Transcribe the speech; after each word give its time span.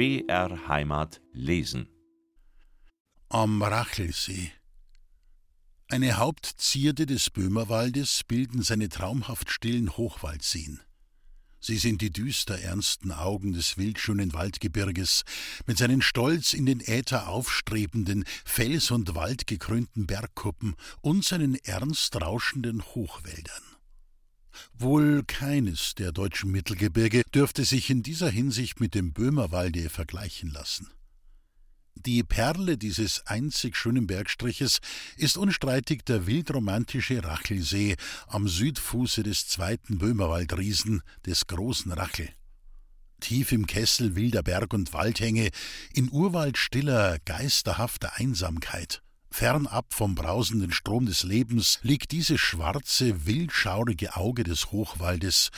BR 0.00 0.66
Heimat 0.66 1.20
lesen. 1.34 1.86
Am 3.28 3.62
Rachelsee. 3.62 4.50
Eine 5.88 6.16
Hauptzierde 6.16 7.04
des 7.04 7.28
Böhmerwaldes 7.28 8.24
bilden 8.24 8.62
seine 8.62 8.88
traumhaft 8.88 9.50
stillen 9.50 9.94
Hochwaldseen. 9.98 10.80
Sie 11.60 11.76
sind 11.76 12.00
die 12.00 12.10
düster 12.10 12.58
ernsten 12.58 13.12
Augen 13.12 13.52
des 13.52 13.76
wildschönen 13.76 14.32
Waldgebirges 14.32 15.24
mit 15.66 15.76
seinen 15.76 16.00
stolz 16.00 16.54
in 16.54 16.64
den 16.64 16.80
Äther 16.80 17.28
aufstrebenden, 17.28 18.24
fels- 18.46 18.90
und 18.90 19.14
waldgekrönten 19.14 20.06
Bergkuppen 20.06 20.76
und 21.02 21.26
seinen 21.26 21.56
ernst 21.56 22.18
rauschenden 22.18 22.82
Hochwäldern. 22.94 23.69
Wohl 24.74 25.22
keines 25.26 25.94
der 25.94 26.12
deutschen 26.12 26.50
Mittelgebirge 26.50 27.22
dürfte 27.34 27.64
sich 27.64 27.90
in 27.90 28.02
dieser 28.02 28.30
Hinsicht 28.30 28.80
mit 28.80 28.94
dem 28.94 29.12
Böhmerwalde 29.12 29.88
vergleichen 29.88 30.50
lassen. 30.50 30.88
Die 32.06 32.22
Perle 32.22 32.78
dieses 32.78 33.26
einzig 33.26 33.76
schönen 33.76 34.06
Bergstriches 34.06 34.80
ist 35.16 35.36
unstreitig 35.36 36.04
der 36.04 36.26
wildromantische 36.26 37.22
Rachelsee 37.22 37.96
am 38.26 38.48
Südfuße 38.48 39.22
des 39.22 39.48
zweiten 39.48 39.98
Böhmerwaldriesen, 39.98 41.02
des 41.26 41.46
großen 41.46 41.92
Rachel. 41.92 42.30
Tief 43.20 43.52
im 43.52 43.66
Kessel 43.66 44.16
wilder 44.16 44.42
Berg- 44.42 44.72
und 44.72 44.94
Waldhänge, 44.94 45.50
in 45.92 46.10
Urwald 46.10 46.56
stiller, 46.56 47.18
geisterhafter 47.26 48.16
Einsamkeit, 48.16 49.02
fernab 49.30 49.92
vom 49.94 50.14
brausenden 50.14 50.72
Strom 50.72 51.06
des 51.06 51.22
Lebens, 51.22 51.78
liegt 51.82 52.12
dieses 52.12 52.40
schwarze, 52.40 53.26
wildschaurige 53.26 54.16
Auge 54.16 54.44
des 54.44 54.72
Hochwaldes 54.72 55.50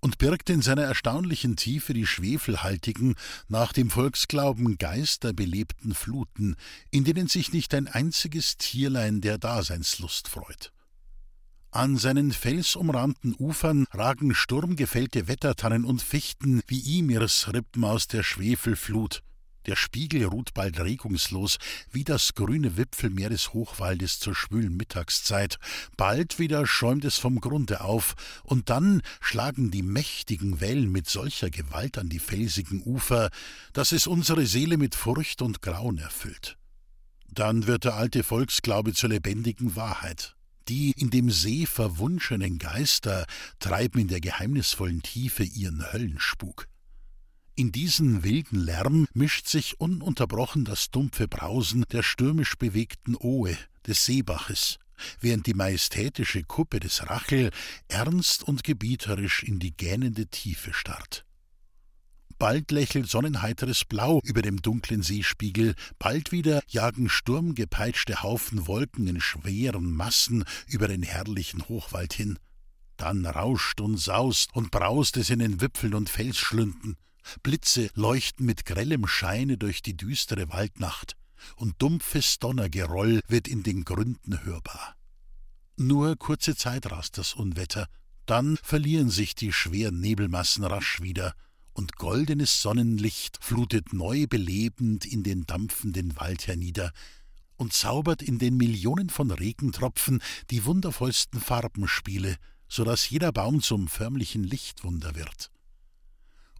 und 0.00 0.18
birgt 0.18 0.50
in 0.50 0.62
seiner 0.62 0.82
erstaunlichen 0.82 1.56
Tiefe 1.56 1.92
die 1.92 2.06
schwefelhaltigen, 2.06 3.14
nach 3.48 3.72
dem 3.72 3.90
Volksglauben 3.90 4.78
geisterbelebten 4.78 5.94
Fluten, 5.94 6.56
in 6.90 7.04
denen 7.04 7.28
sich 7.28 7.52
nicht 7.52 7.74
ein 7.74 7.86
einziges 7.86 8.56
Tierlein 8.56 9.20
der 9.20 9.38
Daseinslust 9.38 10.28
freut. 10.28 10.72
An 11.72 11.98
seinen 11.98 12.32
felsumrahmten 12.32 13.36
Ufern 13.38 13.86
ragen 13.92 14.34
sturmgefällte 14.34 15.28
Wettertannen 15.28 15.84
und 15.84 16.02
Fichten 16.02 16.62
wie 16.66 16.98
Imirsrippen 16.98 17.84
aus 17.84 18.08
der 18.08 18.24
Schwefelflut, 18.24 19.22
der 19.70 19.76
Spiegel 19.76 20.24
ruht 20.24 20.52
bald 20.52 20.80
regungslos 20.80 21.58
wie 21.92 22.02
das 22.02 22.34
grüne 22.34 22.76
Wipfelmeer 22.76 23.30
des 23.30 23.52
Hochwaldes 23.52 24.18
zur 24.18 24.34
schwülen 24.34 24.76
Mittagszeit. 24.76 25.58
Bald 25.96 26.40
wieder 26.40 26.66
schäumt 26.66 27.04
es 27.04 27.18
vom 27.18 27.40
Grunde 27.40 27.82
auf, 27.82 28.16
und 28.42 28.68
dann 28.68 29.00
schlagen 29.20 29.70
die 29.70 29.84
mächtigen 29.84 30.60
Wellen 30.60 30.90
mit 30.90 31.08
solcher 31.08 31.50
Gewalt 31.50 31.98
an 31.98 32.08
die 32.08 32.18
felsigen 32.18 32.82
Ufer, 32.84 33.30
dass 33.72 33.92
es 33.92 34.08
unsere 34.08 34.44
Seele 34.44 34.76
mit 34.76 34.96
Furcht 34.96 35.40
und 35.40 35.62
Grauen 35.62 35.98
erfüllt. 35.98 36.56
Dann 37.28 37.68
wird 37.68 37.84
der 37.84 37.94
alte 37.94 38.24
Volksglaube 38.24 38.92
zur 38.92 39.10
lebendigen 39.10 39.76
Wahrheit. 39.76 40.34
Die 40.68 40.90
in 40.96 41.10
dem 41.10 41.30
See 41.30 41.64
verwunschenen 41.64 42.58
Geister 42.58 43.24
treiben 43.60 44.00
in 44.00 44.08
der 44.08 44.20
geheimnisvollen 44.20 45.02
Tiefe 45.02 45.44
ihren 45.44 45.92
Höllenspuk. 45.92 46.66
In 47.60 47.72
diesen 47.72 48.24
wilden 48.24 48.58
Lärm 48.58 49.06
mischt 49.12 49.46
sich 49.46 49.78
ununterbrochen 49.78 50.64
das 50.64 50.90
dumpfe 50.90 51.28
Brausen 51.28 51.84
der 51.92 52.02
stürmisch 52.02 52.56
bewegten 52.56 53.14
Ohe 53.16 53.54
des 53.86 54.06
Seebaches, 54.06 54.78
während 55.20 55.46
die 55.46 55.52
majestätische 55.52 56.42
Kuppe 56.42 56.80
des 56.80 57.10
Rachel 57.10 57.50
ernst 57.86 58.44
und 58.44 58.64
gebieterisch 58.64 59.42
in 59.42 59.58
die 59.58 59.76
gähnende 59.76 60.26
Tiefe 60.28 60.72
starrt. 60.72 61.26
Bald 62.38 62.70
lächelt 62.70 63.10
sonnenheiteres 63.10 63.84
Blau 63.84 64.22
über 64.24 64.40
dem 64.40 64.62
dunklen 64.62 65.02
Seespiegel, 65.02 65.74
bald 65.98 66.32
wieder 66.32 66.62
jagen 66.66 67.10
sturmgepeitschte 67.10 68.22
Haufen 68.22 68.68
Wolken 68.68 69.06
in 69.06 69.20
schweren 69.20 69.92
Massen 69.92 70.46
über 70.66 70.88
den 70.88 71.02
herrlichen 71.02 71.68
Hochwald 71.68 72.14
hin. 72.14 72.38
Dann 72.96 73.26
rauscht 73.26 73.82
und 73.82 73.98
saust 73.98 74.48
und 74.54 74.70
braust 74.70 75.18
es 75.18 75.28
in 75.28 75.40
den 75.40 75.60
Wipfeln 75.60 75.92
und 75.92 76.08
Felsschlünden. 76.08 76.96
Blitze 77.42 77.90
leuchten 77.94 78.46
mit 78.46 78.64
grellem 78.64 79.06
Scheine 79.06 79.58
durch 79.58 79.82
die 79.82 79.96
düstere 79.96 80.48
Waldnacht, 80.50 81.16
und 81.56 81.80
dumpfes 81.80 82.38
Donnergeroll 82.38 83.20
wird 83.28 83.48
in 83.48 83.62
den 83.62 83.84
Gründen 83.84 84.44
hörbar. 84.44 84.96
Nur 85.76 86.16
kurze 86.16 86.54
Zeit 86.54 86.90
rast 86.90 87.18
das 87.18 87.34
Unwetter, 87.34 87.86
dann 88.26 88.58
verlieren 88.62 89.10
sich 89.10 89.34
die 89.34 89.52
schweren 89.52 90.00
Nebelmassen 90.00 90.64
rasch 90.64 91.00
wieder, 91.00 91.34
und 91.72 91.96
goldenes 91.96 92.60
Sonnenlicht 92.60 93.38
flutet 93.40 93.92
neu 93.92 94.26
belebend 94.26 95.06
in 95.06 95.22
den 95.22 95.46
dampfenden 95.46 96.16
Wald 96.16 96.46
hernieder 96.46 96.92
und 97.56 97.72
zaubert 97.72 98.22
in 98.22 98.38
den 98.38 98.56
Millionen 98.56 99.08
von 99.08 99.30
Regentropfen 99.30 100.20
die 100.50 100.64
wundervollsten 100.64 101.40
Farbenspiele, 101.40 102.36
so 102.68 102.84
dass 102.84 103.08
jeder 103.08 103.32
Baum 103.32 103.62
zum 103.62 103.88
förmlichen 103.88 104.44
Lichtwunder 104.44 105.14
wird 105.14 105.50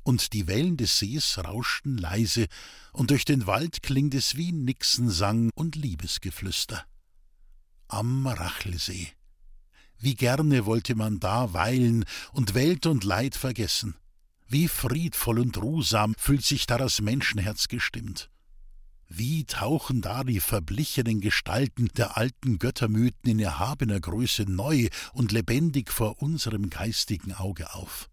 und 0.03 0.33
die 0.33 0.47
Wellen 0.47 0.77
des 0.77 0.99
Sees 0.99 1.39
rauschten 1.39 1.99
leise, 1.99 2.47
und 2.93 3.11
durch 3.11 3.25
den 3.25 3.47
Wald 3.47 3.83
klingt 3.83 4.15
es 4.15 4.37
wie 4.37 4.53
Nixensang 4.53 5.51
und 5.55 5.77
Liebesgeflüster. 5.77 6.85
Am 7.89 8.27
Rachelsee. 8.27 9.09
Wie 9.99 10.15
gerne 10.15 10.65
wollte 10.65 10.95
man 10.95 11.21
da 11.21 11.53
weilen 11.53 12.05
und 12.33 12.55
Welt 12.55 12.87
und 12.87 13.05
Leid 13.05 13.37
vergessen. 13.37 13.97
Wie 14.49 14.67
friedvoll 14.67 15.39
und 15.39 15.59
ruhsam 15.59 16.15
fühlt 16.19 16.45
sich 16.45 16.67
da 16.67 16.79
das 16.79 17.01
Menschenherz 17.01 17.69
gestimmt. 17.69 18.31
Wie 19.13 19.45
tauchen 19.45 20.03
da 20.03 20.25
die 20.25 20.41
verblichenen 20.41 21.21
Gestalten 21.21 21.89
der 21.97 22.17
alten 22.17 22.59
Göttermythen 22.59 23.29
in 23.29 23.41
erhabener 23.41 24.01
Größe 24.01 24.45
neu 24.45 24.89
und 25.13 25.33
lebendig 25.33 25.93
vor 25.93 26.23
unserem 26.23 26.71
geistigen 26.71 27.35
Auge 27.35 27.75
auf. 27.75 28.09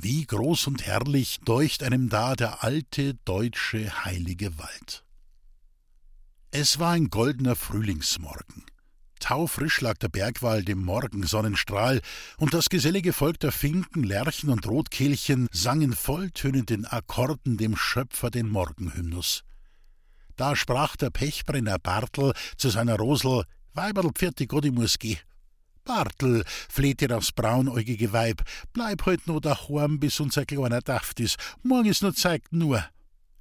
Wie 0.00 0.24
groß 0.24 0.68
und 0.68 0.86
herrlich 0.86 1.40
deucht 1.44 1.82
einem 1.82 2.08
da 2.08 2.36
der 2.36 2.62
alte 2.62 3.14
deutsche 3.24 4.04
heilige 4.04 4.56
Wald. 4.56 5.04
Es 6.52 6.78
war 6.78 6.92
ein 6.92 7.10
goldener 7.10 7.56
Frühlingsmorgen. 7.56 8.64
Taufrisch 9.18 9.80
lag 9.80 9.98
der 9.98 10.08
Bergwald 10.08 10.68
im 10.68 10.84
Morgensonnenstrahl, 10.84 12.00
und 12.36 12.54
das 12.54 12.68
gesellige 12.68 13.12
Volk 13.12 13.40
der 13.40 13.50
Finken, 13.50 14.04
Lerchen 14.04 14.50
und 14.50 14.68
Rotkehlchen 14.68 15.48
sangen 15.50 15.92
volltönenden 15.92 16.86
Akkorden 16.86 17.56
dem 17.56 17.76
Schöpfer 17.76 18.30
den 18.30 18.48
Morgenhymnus. 18.48 19.42
Da 20.36 20.54
sprach 20.54 20.94
der 20.94 21.10
Pechbrenner 21.10 21.80
Bartel 21.80 22.34
zu 22.56 22.70
seiner 22.70 22.96
Rosel: 22.96 23.42
Weiberl, 23.74 24.12
pfiat 24.14 24.40
ich 24.40 24.72
muss 24.72 25.00
geh. 25.00 25.18
Bartel, 25.88 26.44
flehte 26.68 27.08
das 27.08 27.32
braunäugige 27.32 28.12
Weib, 28.12 28.42
bleib 28.74 29.06
heut 29.06 29.26
nur 29.26 29.40
daheim, 29.40 29.98
bis 29.98 30.20
unser 30.20 30.44
kleiner 30.44 30.82
daft 30.82 31.18
is. 31.18 31.36
Morgen 31.62 31.88
is 31.88 32.02
nur 32.02 32.14
zeigt 32.14 32.52
nur. 32.52 32.84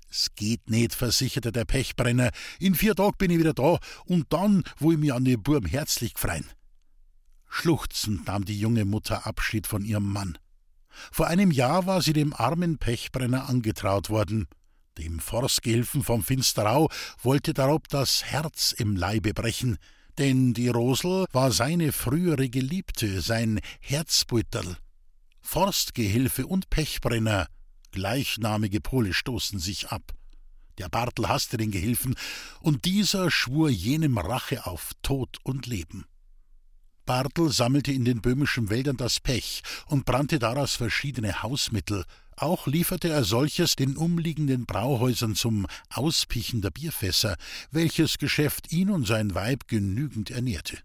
Es 0.10 0.30
geht 0.34 0.70
nicht, 0.70 0.96
versicherte 0.96 1.52
der 1.52 1.66
Pechbrenner. 1.66 2.32
In 2.62 2.74
vier 2.74 2.96
Tagen 2.96 3.18
bin 3.18 3.32
ich 3.32 3.40
wieder 3.40 3.54
da, 3.54 3.80
und 4.06 4.32
dann 4.32 4.64
wo 4.78 4.94
ich 4.94 4.98
mir 4.98 5.16
an 5.16 5.26
den 5.26 5.44
Burm 5.44 5.66
herzlich 5.66 6.14
gfreien. 6.14 6.46
Schluchzend 7.50 8.28
nahm 8.28 8.46
die 8.46 8.58
junge 8.58 8.86
Mutter 8.86 9.28
Abschied 9.28 9.68
von 9.68 9.84
ihrem 9.84 10.10
Mann. 10.10 10.38
Vor 11.12 11.28
einem 11.28 11.52
Jahr 11.52 11.86
war 11.86 12.02
sie 12.02 12.14
dem 12.14 12.34
armen 12.34 12.78
Pechbrenner 12.78 13.50
angetraut 13.50 14.10
worden. 14.10 14.48
Dem 14.98 15.20
Forstgehilfen 15.20 16.02
vom 16.02 16.24
Finsterau 16.24 16.90
wollte 17.22 17.54
darob 17.54 17.90
das 17.90 18.24
Herz 18.24 18.72
im 18.72 18.96
Leibe 18.96 19.34
brechen 19.34 19.78
denn 20.18 20.54
die 20.54 20.70
Rosel 20.70 21.26
war 21.32 21.52
seine 21.52 21.92
frühere 21.92 22.50
Geliebte, 22.50 23.22
sein 23.22 23.60
Herzbeuterl. 23.80 24.78
Forstgehilfe 25.42 26.46
und 26.46 26.70
Pechbrenner, 26.70 27.48
gleichnamige 27.92 28.82
Pole, 28.82 29.14
stoßen 29.14 29.60
sich 29.60 29.90
ab. 29.90 30.14
Der 30.78 30.90
Bartel 30.90 31.28
hasste 31.28 31.58
den 31.58 31.72
Gehilfen, 31.72 32.16
und 32.60 32.86
dieser 32.86 33.32
schwur 33.32 33.70
jenem 33.70 34.18
Rache 34.18 34.66
auf 34.66 34.92
Tod 35.02 35.38
und 35.44 35.66
Leben. 35.66 36.06
Bartel 37.06 37.50
sammelte 37.52 37.92
in 37.94 38.04
den 38.04 38.22
böhmischen 38.22 38.70
Wäldern 38.70 38.98
das 38.98 39.20
Pech 39.20 39.64
und 39.86 40.06
brannte 40.06 40.40
daraus 40.40 40.76
verschiedene 40.76 41.42
Hausmittel, 41.42 42.04
auch 42.38 42.68
lieferte 42.68 43.10
er 43.10 43.24
solches 43.24 43.76
den 43.76 43.98
umliegenden 43.98 44.66
Brauhäusern 44.66 45.36
zum 45.36 45.68
Auspichen 45.90 46.62
der 46.62 46.70
Bierfässer, 46.70 47.36
welches 47.72 48.18
Geschäft 48.18 48.72
ihn 48.72 48.90
und 48.90 49.08
sein 49.08 49.34
Weib 49.36 49.68
genügend 49.68 50.30
ernährte. 50.30 50.78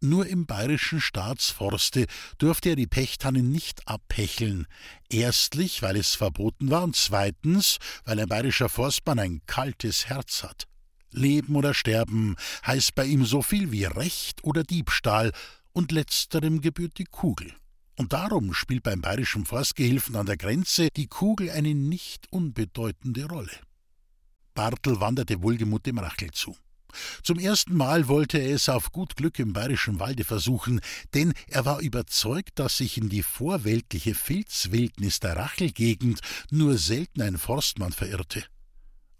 Nur 0.00 0.26
im 0.26 0.46
bayerischen 0.46 1.00
Staatsforste 1.00 2.06
durfte 2.38 2.70
er 2.70 2.76
die 2.76 2.88
Pechtannen 2.88 3.50
nicht 3.50 3.86
abpecheln. 3.86 4.66
Erstlich, 5.08 5.82
weil 5.82 5.96
es 5.96 6.16
verboten 6.16 6.70
war, 6.70 6.82
und 6.82 6.96
zweitens, 6.96 7.78
weil 8.04 8.18
ein 8.18 8.28
bayerischer 8.28 8.68
Forstmann 8.68 9.20
ein 9.20 9.42
kaltes 9.46 10.06
Herz 10.06 10.42
hat. 10.42 10.66
Leben 11.12 11.54
oder 11.54 11.72
sterben 11.72 12.36
heißt 12.66 12.94
bei 12.96 13.04
ihm 13.04 13.24
so 13.24 13.42
viel 13.42 13.70
wie 13.70 13.84
Recht 13.84 14.42
oder 14.42 14.64
Diebstahl, 14.64 15.32
und 15.72 15.92
letzterem 15.92 16.60
gebührt 16.60 16.98
die 16.98 17.04
Kugel. 17.04 17.54
Und 17.96 18.12
darum 18.12 18.54
spielt 18.54 18.82
beim 18.82 19.00
bayerischen 19.00 19.44
Forstgehilfen 19.44 20.16
an 20.16 20.26
der 20.26 20.36
Grenze 20.36 20.88
die 20.96 21.08
Kugel 21.08 21.50
eine 21.50 21.74
nicht 21.74 22.26
unbedeutende 22.32 23.26
Rolle. 23.26 23.52
Bartel 24.54 25.00
wanderte 25.00 25.42
wohlgemut 25.42 25.86
dem 25.86 25.98
Rachel 25.98 26.30
zu. 26.30 26.56
Zum 27.22 27.38
ersten 27.38 27.74
Mal 27.74 28.08
wollte 28.08 28.38
er 28.38 28.54
es 28.54 28.68
auf 28.68 28.92
gut 28.92 29.16
Glück 29.16 29.38
im 29.38 29.52
bayerischen 29.52 29.98
Walde 29.98 30.24
versuchen, 30.24 30.80
denn 31.14 31.32
er 31.46 31.64
war 31.64 31.80
überzeugt, 31.80 32.58
dass 32.58 32.76
sich 32.76 32.98
in 32.98 33.08
die 33.08 33.22
vorweltliche 33.22 34.14
Filzwildnis 34.14 35.20
der 35.20 35.36
Rachelgegend 35.36 36.20
nur 36.50 36.76
selten 36.76 37.22
ein 37.22 37.38
Forstmann 37.38 37.92
verirrte. 37.92 38.44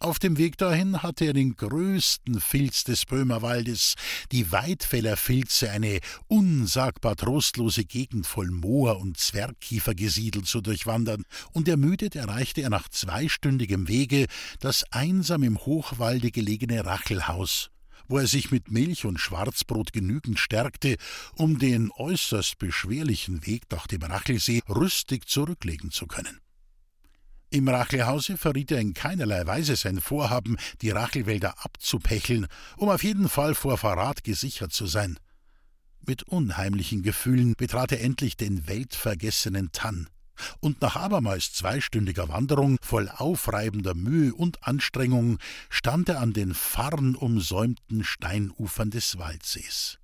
Auf 0.03 0.19
dem 0.19 0.37
Weg 0.37 0.59
dahin 0.59 1.05
hatte 1.05 1.27
er 1.27 1.33
den 1.33 1.55
größten 1.55 2.41
Filz 2.41 2.83
des 2.83 3.07
Böhmerwaldes, 3.07 3.95
die 4.33 4.51
Weidfellerfilze, 4.51 5.71
eine 5.71 6.01
unsagbar 6.27 7.15
trostlose 7.15 7.85
Gegend 7.85 8.27
voll 8.27 8.51
Moor 8.51 8.99
und 8.99 9.17
Zwergkiefer 9.17 9.95
gesiedelt 9.95 10.47
zu 10.47 10.61
durchwandern, 10.61 11.23
und 11.53 11.69
ermüdet 11.69 12.17
erreichte 12.17 12.63
er 12.63 12.71
nach 12.71 12.89
zweistündigem 12.89 13.87
Wege 13.87 14.27
das 14.59 14.83
einsam 14.91 15.45
im 15.45 15.59
Hochwalde 15.59 16.33
gelegene 16.33 16.85
Rachelhaus, 16.85 17.71
wo 18.09 18.19
er 18.19 18.27
sich 18.27 18.51
mit 18.51 18.73
Milch 18.73 19.05
und 19.05 19.21
Schwarzbrot 19.21 19.93
genügend 19.93 20.41
stärkte, 20.41 20.97
um 21.37 21.61
den 21.61 21.93
äußerst 21.93 22.59
beschwerlichen 22.59 23.47
Weg 23.47 23.71
nach 23.71 23.87
dem 23.87 24.03
Rachelsee 24.03 24.63
rüstig 24.69 25.29
zurücklegen 25.29 25.93
zu 25.93 26.09
können. 26.09 26.42
Im 27.53 27.69
Rachelhause 27.69 28.39
verriet 28.39 28.71
er 28.71 28.81
in 28.81 28.95
keinerlei 28.95 29.47
Weise 29.47 29.77
sein 29.77 30.01
Vorhaben, 30.01 30.57
die 30.81 30.89
Rachelwälder 30.89 31.63
abzupecheln, 31.63 32.47
um 32.79 32.89
auf 32.89 33.05
jeden 33.05 33.29
Fall 33.29 33.55
vor 33.55 33.77
Verrat 33.77 34.25
gesichert 34.25 34.73
zu 34.73 34.87
sein. 34.87 35.19
Mit 36.01 36.23
unheimlichen 36.23 37.03
Gefühlen 37.03 37.53
betrat 37.59 37.93
er 37.93 38.01
endlich 38.01 38.39
den 38.39 38.69
weltvergessenen 38.69 39.71
Tann. 39.71 40.09
Und 40.61 40.81
nach 40.81 40.97
abermals 40.97 41.53
zweistündiger 41.53 42.31
Wanderung, 42.31 42.79
voll 42.81 43.11
aufreibender 43.11 43.93
Mühe 43.93 44.33
und 44.33 44.67
Anstrengung, 44.67 45.39
stand 45.69 46.09
er 46.09 46.21
an 46.21 46.33
den 46.33 46.55
farnumsäumten 46.55 48.03
Steinufern 48.03 48.91
des 48.91 49.19
Waldsees. 49.19 49.99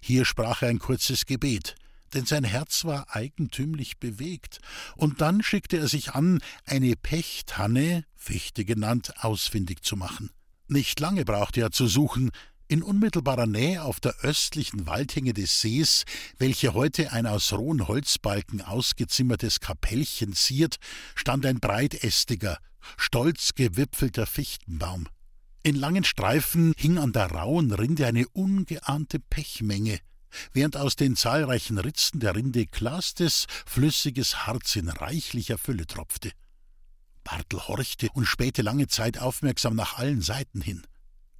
Hier 0.00 0.24
sprach 0.24 0.62
er 0.62 0.70
ein 0.70 0.78
kurzes 0.78 1.26
Gebet, 1.26 1.74
denn 2.14 2.26
sein 2.26 2.44
Herz 2.44 2.84
war 2.84 3.14
eigentümlich 3.14 3.98
bewegt, 3.98 4.60
und 4.96 5.20
dann 5.20 5.42
schickte 5.42 5.78
er 5.78 5.88
sich 5.88 6.12
an, 6.12 6.40
eine 6.64 6.96
Pechtanne, 6.96 8.04
Fichte 8.14 8.64
genannt, 8.64 9.14
ausfindig 9.18 9.82
zu 9.82 9.96
machen. 9.96 10.30
Nicht 10.68 11.00
lange 11.00 11.24
brauchte 11.24 11.60
er 11.60 11.72
zu 11.72 11.86
suchen, 11.86 12.30
in 12.68 12.84
unmittelbarer 12.84 13.46
Nähe 13.46 13.82
auf 13.82 13.98
der 13.98 14.14
östlichen 14.22 14.86
Waldhänge 14.86 15.32
des 15.34 15.60
Sees, 15.60 16.04
welche 16.38 16.72
heute 16.72 17.12
ein 17.12 17.26
aus 17.26 17.52
rohen 17.52 17.88
Holzbalken 17.88 18.62
ausgezimmertes 18.62 19.58
Kapellchen 19.58 20.34
ziert, 20.34 20.76
stand 21.16 21.44
ein 21.46 21.58
breitästiger, 21.58 22.58
stolz 22.96 23.54
gewipfelter 23.56 24.24
Fichtenbaum. 24.24 25.08
In 25.64 25.74
langen 25.74 26.04
Streifen 26.04 26.72
hing 26.76 26.98
an 26.98 27.12
der 27.12 27.32
rauen 27.32 27.72
Rinde 27.72 28.06
eine 28.06 28.28
ungeahnte 28.28 29.18
Pechmenge, 29.18 29.98
während 30.52 30.76
aus 30.76 30.96
den 30.96 31.16
zahlreichen 31.16 31.78
Ritzen 31.78 32.20
der 32.20 32.34
Rinde 32.34 32.66
klarstes, 32.66 33.46
flüssiges 33.66 34.46
Harz 34.46 34.76
in 34.76 34.88
reichlicher 34.88 35.58
Fülle 35.58 35.86
tropfte. 35.86 36.32
Bartel 37.24 37.60
horchte 37.60 38.08
und 38.14 38.26
spähte 38.26 38.62
lange 38.62 38.88
Zeit 38.88 39.18
aufmerksam 39.18 39.76
nach 39.76 39.98
allen 39.98 40.22
Seiten 40.22 40.60
hin. 40.60 40.82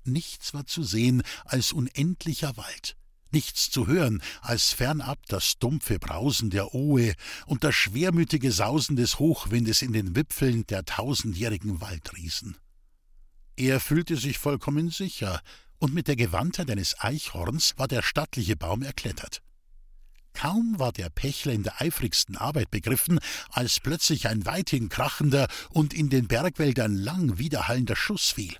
Nichts 0.04 0.54
war 0.54 0.66
zu 0.66 0.82
sehen 0.82 1.22
als 1.44 1.72
unendlicher 1.72 2.56
Wald, 2.56 2.96
nichts 3.31 3.70
zu 3.70 3.87
hören 3.87 4.22
als 4.40 4.72
fernab 4.72 5.19
das 5.26 5.58
dumpfe 5.58 5.98
Brausen 5.98 6.50
der 6.50 6.75
Ohe 6.75 7.14
und 7.46 7.64
das 7.64 7.75
schwermütige 7.75 8.52
Sausen 8.52 8.96
des 8.96 9.19
Hochwindes 9.19 9.82
in 9.82 9.92
den 9.92 10.16
Wipfeln 10.16 10.66
der 10.66 10.84
tausendjährigen 10.84 11.81
Waldriesen. 11.81 12.56
Er 13.56 13.78
fühlte 13.78 14.16
sich 14.16 14.38
vollkommen 14.38 14.90
sicher, 14.90 15.42
und 15.80 15.92
mit 15.94 16.06
der 16.06 16.16
Gewandtheit 16.16 16.70
eines 16.70 17.00
Eichhorns 17.00 17.74
war 17.76 17.88
der 17.88 18.02
stattliche 18.02 18.54
Baum 18.54 18.82
erklettert. 18.82 19.42
Kaum 20.34 20.78
war 20.78 20.92
der 20.92 21.10
Pechler 21.10 21.52
in 21.52 21.64
der 21.64 21.80
eifrigsten 21.80 22.36
Arbeit 22.36 22.70
begriffen, 22.70 23.18
als 23.50 23.80
plötzlich 23.80 24.28
ein 24.28 24.46
weithin 24.46 24.88
krachender 24.88 25.48
und 25.70 25.92
in 25.92 26.08
den 26.08 26.28
Bergwäldern 26.28 26.94
lang 26.94 27.38
widerhallender 27.38 27.96
Schuss 27.96 28.30
fiel. 28.30 28.56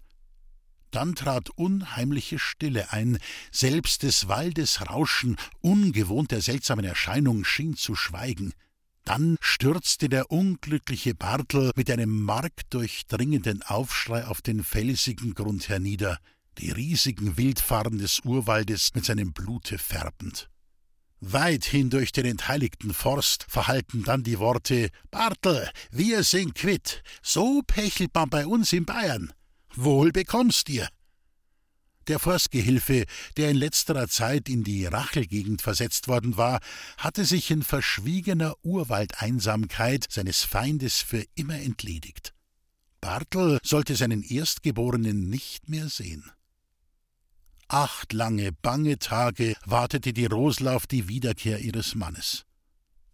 Dann 0.91 1.15
trat 1.15 1.51
unheimliche 1.51 2.41
Stille 2.41 2.93
ein, 2.93 3.19
selbst 3.53 4.03
des 4.03 4.27
Waldes 4.27 4.89
Rauschen, 4.89 5.37
ungewohnt 5.61 6.33
der 6.33 6.41
seltsamen 6.41 6.85
Erscheinung, 6.85 7.45
schien 7.45 7.77
zu 7.77 7.95
schweigen. 7.95 8.53
Dann 9.05 9.37
stürzte 9.41 10.09
der 10.09 10.31
unglückliche 10.33 11.15
Bartel 11.15 11.71
mit 11.77 11.91
einem 11.91 12.23
markdurchdringenden 12.23 13.63
Aufschrei 13.63 14.27
auf 14.27 14.43
den 14.43 14.65
felsigen 14.65 15.35
Grund 15.35 15.69
hernieder 15.69 16.19
die 16.59 16.71
riesigen 16.71 17.37
Wildfarben 17.37 17.99
des 17.99 18.21
Urwaldes 18.21 18.91
mit 18.95 19.05
seinem 19.05 19.33
Blute 19.33 19.79
färbend. 19.79 20.49
Weithin 21.21 21.91
durch 21.91 22.13
den 22.13 22.25
entheiligten 22.25 22.95
Forst 22.95 23.45
verhallten 23.49 24.05
dann 24.05 24.23
die 24.23 24.39
Worte 24.39 24.89
Bartel, 25.11 25.69
wir 25.91 26.25
sind 26.25 26.55
quitt, 26.55 27.03
so 27.23 27.63
pechelt 27.67 28.15
man 28.15 28.31
bei 28.31 28.47
uns 28.47 28.73
in 28.73 28.87
Bayern. 28.87 29.33
Wohl 29.75 30.13
bekommst 30.13 30.69
dir. 30.69 30.89
Der 32.09 32.19
Forstgehilfe, 32.19 33.05
der 33.37 33.51
in 33.51 33.57
letzterer 33.57 34.09
Zeit 34.09 34.49
in 34.49 34.65
die 34.65 34.87
Rachelgegend 34.87 35.61
versetzt 35.61 36.09
worden 36.09 36.39
war, 36.39 36.61
hatte 36.97 37.27
sich 37.27 37.51
in 37.51 37.63
verschwiegener 37.63 38.55
Urwaldeinsamkeit 38.63 40.07
seines 40.11 40.43
Feindes 40.43 40.97
für 41.03 41.25
immer 41.35 41.61
entledigt. 41.61 42.35
Bartel 43.01 43.59
sollte 43.63 43.95
seinen 43.95 44.23
Erstgeborenen 44.23 45.29
nicht 45.29 45.69
mehr 45.69 45.89
sehen. 45.89 46.31
Acht 47.73 48.13
lange, 48.13 48.51
bange 48.51 48.99
Tage 48.99 49.55
wartete 49.65 50.13
die 50.13 50.27
Rosel 50.27 50.67
auf 50.67 50.89
die 50.89 51.07
Wiederkehr 51.07 51.61
ihres 51.61 51.95
Mannes. 51.95 52.45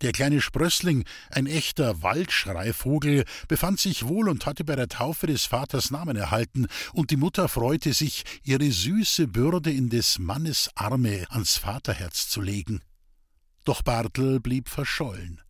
Der 0.01 0.13
kleine 0.13 0.41
Sprössling, 0.41 1.05
ein 1.31 1.47
echter 1.47 2.03
Waldschreivogel, 2.03 3.27
befand 3.49 3.81
sich 3.81 4.07
wohl 4.07 4.31
und 4.31 4.47
hatte 4.47 4.65
bei 4.65 4.75
der 4.75 4.89
Taufe 4.89 5.27
des 5.27 5.45
Vaters 5.45 5.91
Namen 5.91 6.17
erhalten, 6.17 6.69
und 6.95 7.11
die 7.11 7.19
Mutter 7.19 7.49
freute 7.49 7.93
sich, 7.93 8.25
ihre 8.45 8.71
süße 8.71 9.29
Bürde 9.29 9.71
in 9.71 9.91
des 9.91 10.19
Mannes 10.19 10.71
Arme 10.75 11.27
ans 11.29 11.59
Vaterherz 11.59 12.31
zu 12.31 12.41
legen. 12.41 12.81
Doch 13.67 13.83
Bartel 13.83 14.41
blieb 14.41 14.71
verschollen. 14.71 15.43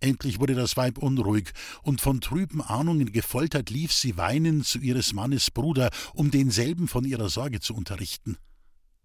Endlich 0.00 0.38
wurde 0.38 0.54
das 0.54 0.76
Weib 0.76 0.98
unruhig, 0.98 1.52
und 1.82 2.00
von 2.00 2.20
trüben 2.20 2.62
Ahnungen 2.62 3.10
gefoltert 3.12 3.70
lief 3.70 3.92
sie 3.92 4.16
weinend 4.16 4.66
zu 4.66 4.78
ihres 4.78 5.12
Mannes 5.12 5.50
Bruder, 5.50 5.90
um 6.14 6.30
denselben 6.30 6.86
von 6.86 7.04
ihrer 7.04 7.28
Sorge 7.28 7.60
zu 7.60 7.74
unterrichten. 7.74 8.36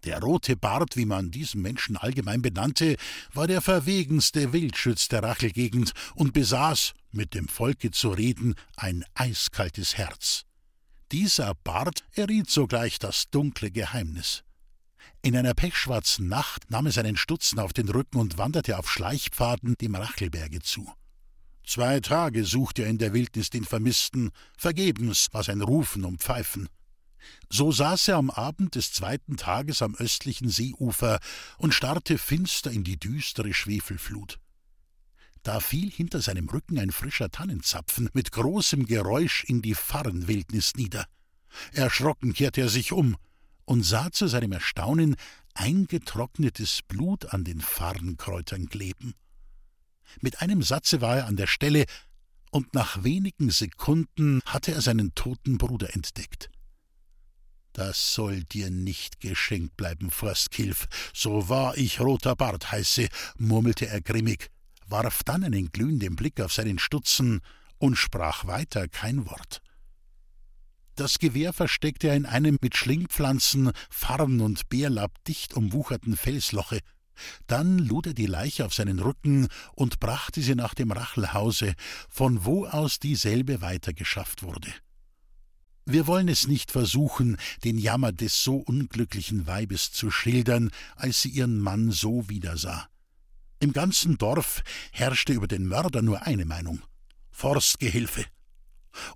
Der 0.04 0.20
rote 0.20 0.54
Bart, 0.54 0.96
wie 0.96 1.06
man 1.06 1.30
diesen 1.30 1.62
Menschen 1.62 1.96
allgemein 1.96 2.42
benannte, 2.42 2.96
war 3.32 3.46
der 3.46 3.62
verwegenste 3.62 4.52
Wildschütz 4.52 5.08
der 5.08 5.22
Rachelgegend 5.22 5.92
und 6.14 6.34
besaß, 6.34 6.92
mit 7.10 7.34
dem 7.34 7.48
Volke 7.48 7.90
zu 7.90 8.10
reden, 8.10 8.54
ein 8.76 9.04
eiskaltes 9.14 9.96
Herz. 9.96 10.44
Dieser 11.10 11.54
Bart 11.54 12.04
erriet 12.12 12.50
sogleich 12.50 12.98
das 12.98 13.30
dunkle 13.30 13.70
Geheimnis. 13.70 14.44
In 15.24 15.34
einer 15.34 15.54
pechschwarzen 15.54 16.28
Nacht 16.28 16.70
nahm 16.70 16.86
es 16.86 16.98
einen 16.98 17.16
Stutzen 17.16 17.58
auf 17.58 17.72
den 17.72 17.88
Rücken 17.88 18.18
und 18.18 18.36
wanderte 18.36 18.78
auf 18.78 18.90
Schleichpfaden 18.90 19.74
dem 19.80 19.94
Rachelberge 19.94 20.60
zu. 20.60 20.92
Zwei 21.66 22.00
Tage 22.00 22.44
suchte 22.44 22.82
er 22.82 22.90
in 22.90 22.98
der 22.98 23.14
Wildnis 23.14 23.48
den 23.48 23.64
Vermissten, 23.64 24.32
vergebens 24.58 25.28
war 25.32 25.42
sein 25.42 25.62
Rufen 25.62 26.04
und 26.04 26.20
Pfeifen. 26.20 26.68
So 27.48 27.72
saß 27.72 28.08
er 28.08 28.16
am 28.16 28.28
Abend 28.28 28.74
des 28.74 28.92
zweiten 28.92 29.38
Tages 29.38 29.80
am 29.80 29.94
östlichen 29.94 30.50
Seeufer 30.50 31.20
und 31.56 31.72
starrte 31.72 32.18
finster 32.18 32.70
in 32.70 32.84
die 32.84 32.98
düstere 32.98 33.54
Schwefelflut. 33.54 34.38
Da 35.42 35.60
fiel 35.60 35.90
hinter 35.90 36.20
seinem 36.20 36.50
Rücken 36.50 36.78
ein 36.78 36.92
frischer 36.92 37.30
Tannenzapfen 37.30 38.10
mit 38.12 38.30
großem 38.30 38.84
Geräusch 38.84 39.44
in 39.44 39.62
die 39.62 39.74
Farrenwildnis 39.74 40.74
nieder. 40.76 41.06
Erschrocken 41.72 42.34
kehrte 42.34 42.60
er 42.60 42.68
sich 42.68 42.92
um 42.92 43.16
und 43.64 43.82
sah 43.82 44.10
zu 44.10 44.26
seinem 44.26 44.52
Erstaunen 44.52 45.16
eingetrocknetes 45.54 46.80
Blut 46.86 47.32
an 47.32 47.44
den 47.44 47.60
Farrenkräutern 47.60 48.68
kleben. 48.68 49.14
Mit 50.20 50.42
einem 50.42 50.62
Satze 50.62 51.00
war 51.00 51.18
er 51.18 51.26
an 51.26 51.36
der 51.36 51.46
Stelle, 51.46 51.84
und 52.50 52.72
nach 52.72 53.02
wenigen 53.02 53.50
Sekunden 53.50 54.40
hatte 54.44 54.72
er 54.72 54.80
seinen 54.80 55.12
toten 55.16 55.58
Bruder 55.58 55.92
entdeckt. 55.94 56.50
Das 57.72 58.14
soll 58.14 58.44
dir 58.44 58.70
nicht 58.70 59.18
geschenkt 59.18 59.76
bleiben, 59.76 60.12
Forstkilf, 60.12 60.86
so 61.12 61.48
wahr 61.48 61.76
ich 61.76 61.98
roter 61.98 62.36
Bart 62.36 62.70
heiße, 62.70 63.08
murmelte 63.38 63.88
er 63.88 64.00
grimmig, 64.00 64.50
warf 64.86 65.24
dann 65.24 65.42
einen 65.42 65.72
glühenden 65.72 66.14
Blick 66.14 66.40
auf 66.40 66.52
seinen 66.52 66.78
Stutzen 66.78 67.40
und 67.78 67.96
sprach 67.96 68.46
weiter 68.46 68.86
kein 68.86 69.26
Wort. 69.26 69.60
Das 70.96 71.18
Gewehr 71.18 71.52
versteckte 71.52 72.08
er 72.08 72.16
in 72.16 72.26
einem 72.26 72.58
mit 72.60 72.76
Schlingpflanzen, 72.76 73.72
Farn 73.90 74.40
und 74.40 74.68
Bärlapp 74.68 75.12
dicht 75.24 75.54
umwucherten 75.54 76.16
Felsloche, 76.16 76.80
Dann 77.46 77.78
lud 77.78 78.08
er 78.08 78.14
die 78.14 78.26
Leiche 78.26 78.64
auf 78.64 78.74
seinen 78.74 78.98
Rücken 78.98 79.48
und 79.74 80.00
brachte 80.00 80.40
sie 80.40 80.54
nach 80.54 80.74
dem 80.74 80.90
Rachelhause, 80.90 81.74
von 82.08 82.44
wo 82.44 82.66
aus 82.66 82.98
dieselbe 82.98 83.60
weitergeschafft 83.60 84.42
wurde. 84.42 84.72
Wir 85.86 86.06
wollen 86.06 86.28
es 86.28 86.48
nicht 86.48 86.70
versuchen, 86.70 87.36
den 87.62 87.78
Jammer 87.78 88.10
des 88.10 88.42
so 88.42 88.56
unglücklichen 88.56 89.46
Weibes 89.46 89.92
zu 89.92 90.10
schildern, 90.10 90.70
als 90.96 91.22
sie 91.22 91.28
ihren 91.28 91.58
Mann 91.58 91.90
so 91.90 92.28
wiedersah. 92.28 92.88
Im 93.60 93.72
ganzen 93.72 94.16
Dorf 94.16 94.62
herrschte 94.92 95.32
über 95.32 95.46
den 95.46 95.66
Mörder 95.66 96.02
nur 96.02 96.22
eine 96.22 96.46
Meinung 96.46 96.82
Forstgehilfe. 97.30 98.24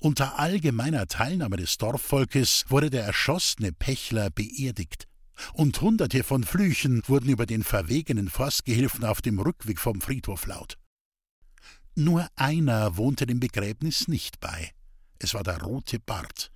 Unter 0.01 0.39
allgemeiner 0.39 1.07
Teilnahme 1.07 1.57
des 1.57 1.79
Dorfvolkes 1.79 2.65
wurde 2.69 2.91
der 2.91 3.05
erschossene 3.05 3.73
Pechler 3.73 4.31
beerdigt, 4.31 5.07
und 5.53 5.81
hunderte 5.81 6.25
von 6.25 6.43
Flüchen 6.45 7.03
wurden 7.07 7.29
über 7.29 7.47
den 7.47 7.63
verwegenen 7.63 8.29
Forstgehilfen 8.29 9.05
auf 9.05 9.23
dem 9.23 9.39
Rückweg 9.39 9.79
vom 9.79 10.01
Friedhof 10.01 10.47
laut. 10.47 10.79
Nur 11.95 12.29
einer 12.37 12.97
wohnte 12.97 13.27
dem 13.27 13.41
Begräbnis 13.41 14.09
nicht 14.09 14.41
bei. 14.41 14.73
Es 15.19 15.35
war 15.35 15.43
der 15.43 15.63
rote 15.63 15.99
Bart. 15.99 16.51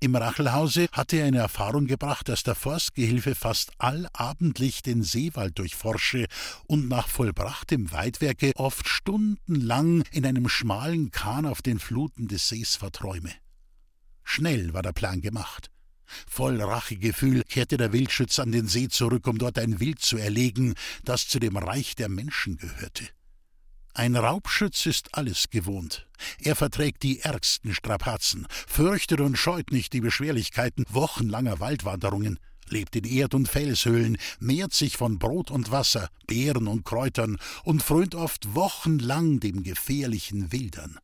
Im 0.00 0.14
Rachelhause 0.14 0.86
hatte 0.92 1.16
er 1.16 1.26
in 1.26 1.34
Erfahrung 1.34 1.88
gebracht, 1.88 2.28
dass 2.28 2.44
der 2.44 2.54
Forstgehilfe 2.54 3.34
fast 3.34 3.72
allabendlich 3.78 4.82
den 4.82 5.02
Seewald 5.02 5.58
durchforsche 5.58 6.26
und 6.68 6.88
nach 6.88 7.08
vollbrachtem 7.08 7.90
Weidwerke 7.90 8.52
oft 8.54 8.88
stundenlang 8.88 10.04
in 10.12 10.24
einem 10.24 10.48
schmalen 10.48 11.10
Kahn 11.10 11.46
auf 11.46 11.62
den 11.62 11.80
Fluten 11.80 12.28
des 12.28 12.48
Sees 12.48 12.76
verträume. 12.76 13.32
Schnell 14.22 14.72
war 14.72 14.82
der 14.82 14.92
Plan 14.92 15.20
gemacht. 15.20 15.72
Voll 16.28 16.62
Rachegefühl 16.62 17.42
kehrte 17.42 17.76
der 17.76 17.92
Wildschütz 17.92 18.38
an 18.38 18.52
den 18.52 18.68
See 18.68 18.88
zurück, 18.88 19.26
um 19.26 19.38
dort 19.38 19.58
ein 19.58 19.80
Wild 19.80 20.00
zu 20.00 20.16
erlegen, 20.16 20.74
das 21.02 21.26
zu 21.26 21.40
dem 21.40 21.56
Reich 21.56 21.96
der 21.96 22.08
Menschen 22.08 22.56
gehörte. 22.56 23.08
Ein 23.98 24.14
Raubschütz 24.14 24.86
ist 24.86 25.16
alles 25.16 25.50
gewohnt. 25.50 26.06
Er 26.38 26.54
verträgt 26.54 27.02
die 27.02 27.18
ärgsten 27.18 27.74
Strapazen, 27.74 28.46
fürchtet 28.48 29.18
und 29.20 29.36
scheut 29.36 29.72
nicht 29.72 29.92
die 29.92 30.00
Beschwerlichkeiten 30.00 30.84
wochenlanger 30.88 31.58
Waldwanderungen, 31.58 32.38
lebt 32.68 32.94
in 32.94 33.02
Erd- 33.02 33.34
und 33.34 33.48
Felshöhlen, 33.48 34.16
mehrt 34.38 34.72
sich 34.72 34.96
von 34.96 35.18
Brot 35.18 35.50
und 35.50 35.72
Wasser, 35.72 36.10
Beeren 36.28 36.68
und 36.68 36.84
Kräutern 36.84 37.38
und 37.64 37.82
frönt 37.82 38.14
oft 38.14 38.54
wochenlang 38.54 39.40
dem 39.40 39.64
gefährlichen 39.64 40.52
Wildern. 40.52 41.00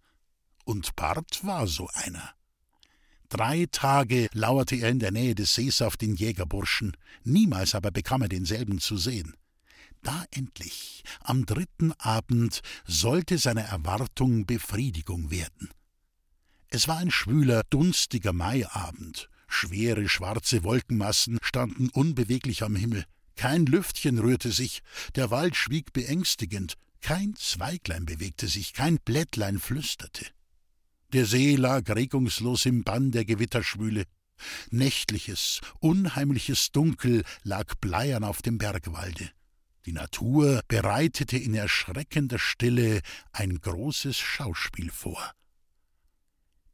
Und 0.65 0.95
Bart 0.95 1.41
war 1.45 1.67
so 1.67 1.91
einer. 1.95 2.31
Drei 3.29 3.67
Tage 3.73 4.29
lauerte 4.35 4.77
er 4.77 4.91
in 4.91 5.01
der 5.01 5.11
Nähe 5.11 5.35
des 5.35 5.53
Sees 5.57 5.83
auf 5.83 5.97
den 5.97 6.15
Jägerburschen, 6.15 6.97
niemals 7.25 7.75
aber 7.75 7.91
bekam 7.91 8.23
er 8.23 8.29
denselben 8.29 8.79
zu 8.79 8.97
sehen. 8.97 9.35
Da 10.05 10.25
endlich, 10.31 11.03
am 11.21 11.47
dritten 11.47 11.93
Abend, 11.93 12.61
sollte 12.87 13.39
seiner 13.39 13.63
Erwartung 13.63 14.45
Befriedigung 14.45 15.31
werden. 15.31 15.71
Es 16.69 16.89
war 16.89 16.99
ein 16.99 17.11
schwüler, 17.11 17.63
dunstiger 17.71 18.35
Maiabend. 18.35 19.31
Schwere 19.49 20.09
schwarze 20.09 20.63
Wolkenmassen 20.63 21.39
standen 21.41 21.89
unbeweglich 21.89 22.63
am 22.63 22.77
Himmel. 22.77 23.05
Kein 23.35 23.65
Lüftchen 23.65 24.19
rührte 24.19 24.53
sich, 24.53 24.83
der 25.15 25.31
Wald 25.31 25.57
schwieg 25.57 25.95
beängstigend, 25.95 26.75
kein 27.01 27.35
Zweiglein 27.37 28.05
bewegte 28.05 28.47
sich, 28.47 28.75
kein 28.75 28.99
Blättlein 28.99 29.59
flüsterte. 29.59 30.27
Der 31.15 31.25
See 31.25 31.57
lag 31.57 31.89
regungslos 31.89 32.67
im 32.67 32.85
Bann 32.85 33.11
der 33.11 33.25
Gewitterschwüle. 33.25 34.05
Nächtliches, 34.71 35.61
unheimliches 35.81 36.73
Dunkel 36.73 37.25
lag 37.43 37.75
bleiern 37.81 38.25
auf 38.25 38.43
dem 38.43 38.59
Bergwalde. 38.59 39.31
Die 39.87 39.93
Natur 39.93 40.63
bereitete 40.67 41.37
in 41.37 41.55
erschreckender 41.55 42.39
Stille 42.39 43.01
ein 43.33 43.61
großes 43.61 44.17
Schauspiel 44.17 44.91
vor. 44.91 45.33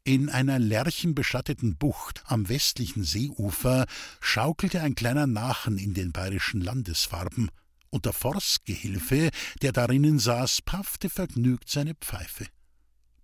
In 0.05 0.29
einer 0.29 0.59
lärchenbeschatteten 0.59 1.77
Bucht 1.77 2.23
am 2.27 2.49
westlichen 2.49 3.03
Seeufer 3.03 3.87
schaukelte 4.21 4.81
ein 4.81 4.95
kleiner 4.95 5.27
Nachen 5.27 5.77
in 5.77 5.93
den 5.95 6.13
bayerischen 6.13 6.61
Landesfarben, 6.61 7.51
und 7.91 8.07
der 8.07 8.13
Forstgehilfe, 8.13 9.31
der 9.63 9.73
darinnen 9.73 10.21
saß, 10.21 10.63
paffte 10.63 11.11
vergnügt 11.11 11.69
seine 11.69 11.95
Pfeife. 11.95 12.47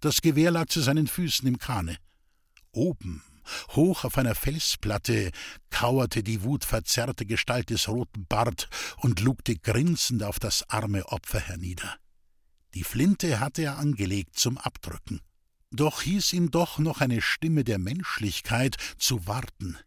Das 0.01 0.21
Gewehr 0.21 0.51
lag 0.51 0.67
zu 0.67 0.81
seinen 0.81 1.07
Füßen 1.07 1.47
im 1.47 1.59
Kahne. 1.59 1.97
Oben 2.73 3.23
Hoch 3.71 4.05
auf 4.05 4.19
einer 4.19 4.35
Felsplatte 4.35 5.31
kauerte 5.71 6.23
die 6.23 6.43
wutverzerrte 6.43 7.27
Gestalt 7.27 7.71
des 7.71 7.89
roten 7.89 8.27
Bart 8.27 8.69
und 8.99 9.21
lugte 9.21 9.57
grinsend 9.57 10.23
auf 10.23 10.39
das 10.39 10.69
arme 10.71 11.07
Opfer 11.07 11.41
hernieder. 11.41 11.97
Die 12.75 12.85
Flinte 12.85 13.41
hatte 13.41 13.63
er 13.63 13.79
angelegt 13.79 14.39
zum 14.39 14.59
Abdrücken. 14.59 15.21
Doch 15.71 16.03
hieß 16.03 16.33
ihm 16.33 16.51
doch 16.51 16.79
noch 16.79 17.01
eine 17.01 17.21
Stimme 17.21 17.65
der 17.65 17.79
Menschlichkeit 17.79 18.77
zu 18.99 19.27
warten. 19.27 19.79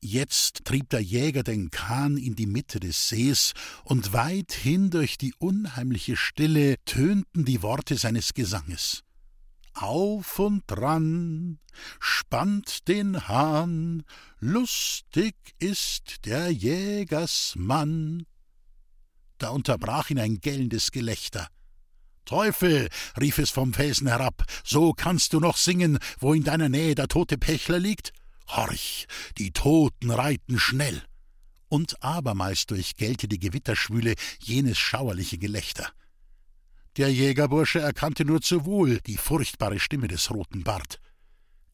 Jetzt 0.00 0.64
trieb 0.64 0.90
der 0.90 1.00
Jäger 1.00 1.42
den 1.42 1.70
Kahn 1.70 2.16
in 2.16 2.36
die 2.36 2.46
Mitte 2.46 2.80
des 2.80 3.08
Sees, 3.08 3.54
und 3.84 4.12
weithin 4.12 4.90
durch 4.90 5.18
die 5.18 5.34
unheimliche 5.38 6.16
Stille 6.16 6.76
tönten 6.84 7.44
die 7.44 7.62
Worte 7.62 7.96
seines 7.96 8.34
Gesanges 8.34 9.05
auf 9.76 10.38
und 10.38 10.62
dran, 10.66 11.58
spannt 12.00 12.88
den 12.88 13.28
Hahn, 13.28 14.04
lustig 14.38 15.34
ist 15.58 16.24
der 16.24 16.50
Jägersmann. 16.50 18.26
Da 19.38 19.50
unterbrach 19.50 20.10
ihn 20.10 20.18
ein 20.18 20.40
gellendes 20.40 20.90
Gelächter. 20.90 21.48
Teufel, 22.24 22.88
rief 23.20 23.38
es 23.38 23.50
vom 23.50 23.72
Felsen 23.72 24.08
herab, 24.08 24.44
so 24.64 24.92
kannst 24.92 25.32
du 25.32 25.40
noch 25.40 25.56
singen, 25.56 25.98
wo 26.18 26.32
in 26.32 26.42
deiner 26.42 26.68
Nähe 26.68 26.94
der 26.94 27.08
tote 27.08 27.38
Pechler 27.38 27.78
liegt? 27.78 28.12
Horch, 28.48 29.06
die 29.38 29.52
Toten 29.52 30.10
reiten 30.10 30.58
schnell. 30.58 31.02
Und 31.68 32.02
abermals 32.02 32.66
durchgellte 32.66 33.28
die 33.28 33.38
Gewitterschwüle 33.38 34.14
jenes 34.40 34.78
schauerliche 34.78 35.38
Gelächter. 35.38 35.92
Der 36.96 37.12
Jägerbursche 37.12 37.80
erkannte 37.80 38.24
nur 38.24 38.40
zu 38.40 38.64
wohl 38.64 39.00
die 39.00 39.18
furchtbare 39.18 39.78
Stimme 39.78 40.08
des 40.08 40.30
roten 40.30 40.64
Bart. 40.64 40.98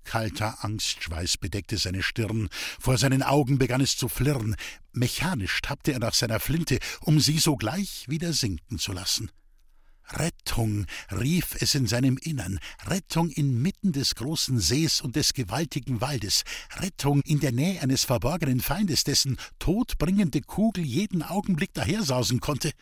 Kalter 0.02 0.64
Angstschweiß 0.64 1.36
bedeckte 1.36 1.76
seine 1.76 2.02
Stirn, 2.02 2.48
vor 2.80 2.98
seinen 2.98 3.22
Augen 3.22 3.56
begann 3.56 3.80
es 3.80 3.96
zu 3.96 4.08
flirren, 4.08 4.56
mechanisch 4.92 5.60
tappte 5.62 5.92
er 5.92 6.00
nach 6.00 6.14
seiner 6.14 6.40
Flinte, 6.40 6.80
um 7.02 7.20
sie 7.20 7.38
sogleich 7.38 8.06
wieder 8.08 8.32
sinken 8.32 8.80
zu 8.80 8.92
lassen. 8.92 9.30
Rettung, 10.08 10.86
rief 11.12 11.56
es 11.60 11.76
in 11.76 11.86
seinem 11.86 12.18
Innern, 12.18 12.58
Rettung 12.86 13.30
inmitten 13.30 13.92
des 13.92 14.16
großen 14.16 14.58
Sees 14.58 15.00
und 15.00 15.14
des 15.14 15.34
gewaltigen 15.34 16.00
Waldes, 16.00 16.42
Rettung 16.78 17.22
in 17.24 17.38
der 17.38 17.52
Nähe 17.52 17.80
eines 17.80 18.04
verborgenen 18.04 18.60
Feindes, 18.60 19.04
dessen 19.04 19.38
todbringende 19.60 20.40
Kugel 20.40 20.84
jeden 20.84 21.22
Augenblick 21.22 21.72
dahersausen 21.74 22.40
konnte. 22.40 22.72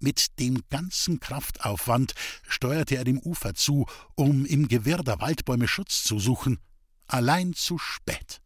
Mit 0.00 0.38
dem 0.38 0.62
ganzen 0.70 1.20
Kraftaufwand 1.20 2.14
steuerte 2.48 2.96
er 2.96 3.04
dem 3.04 3.18
Ufer 3.18 3.54
zu, 3.54 3.86
um 4.14 4.46
im 4.46 4.68
Gewirr 4.68 5.02
der 5.02 5.20
Waldbäume 5.20 5.68
Schutz 5.68 6.04
zu 6.04 6.18
suchen. 6.18 6.58
Allein 7.06 7.54
zu 7.54 7.78
spät. 7.78 8.40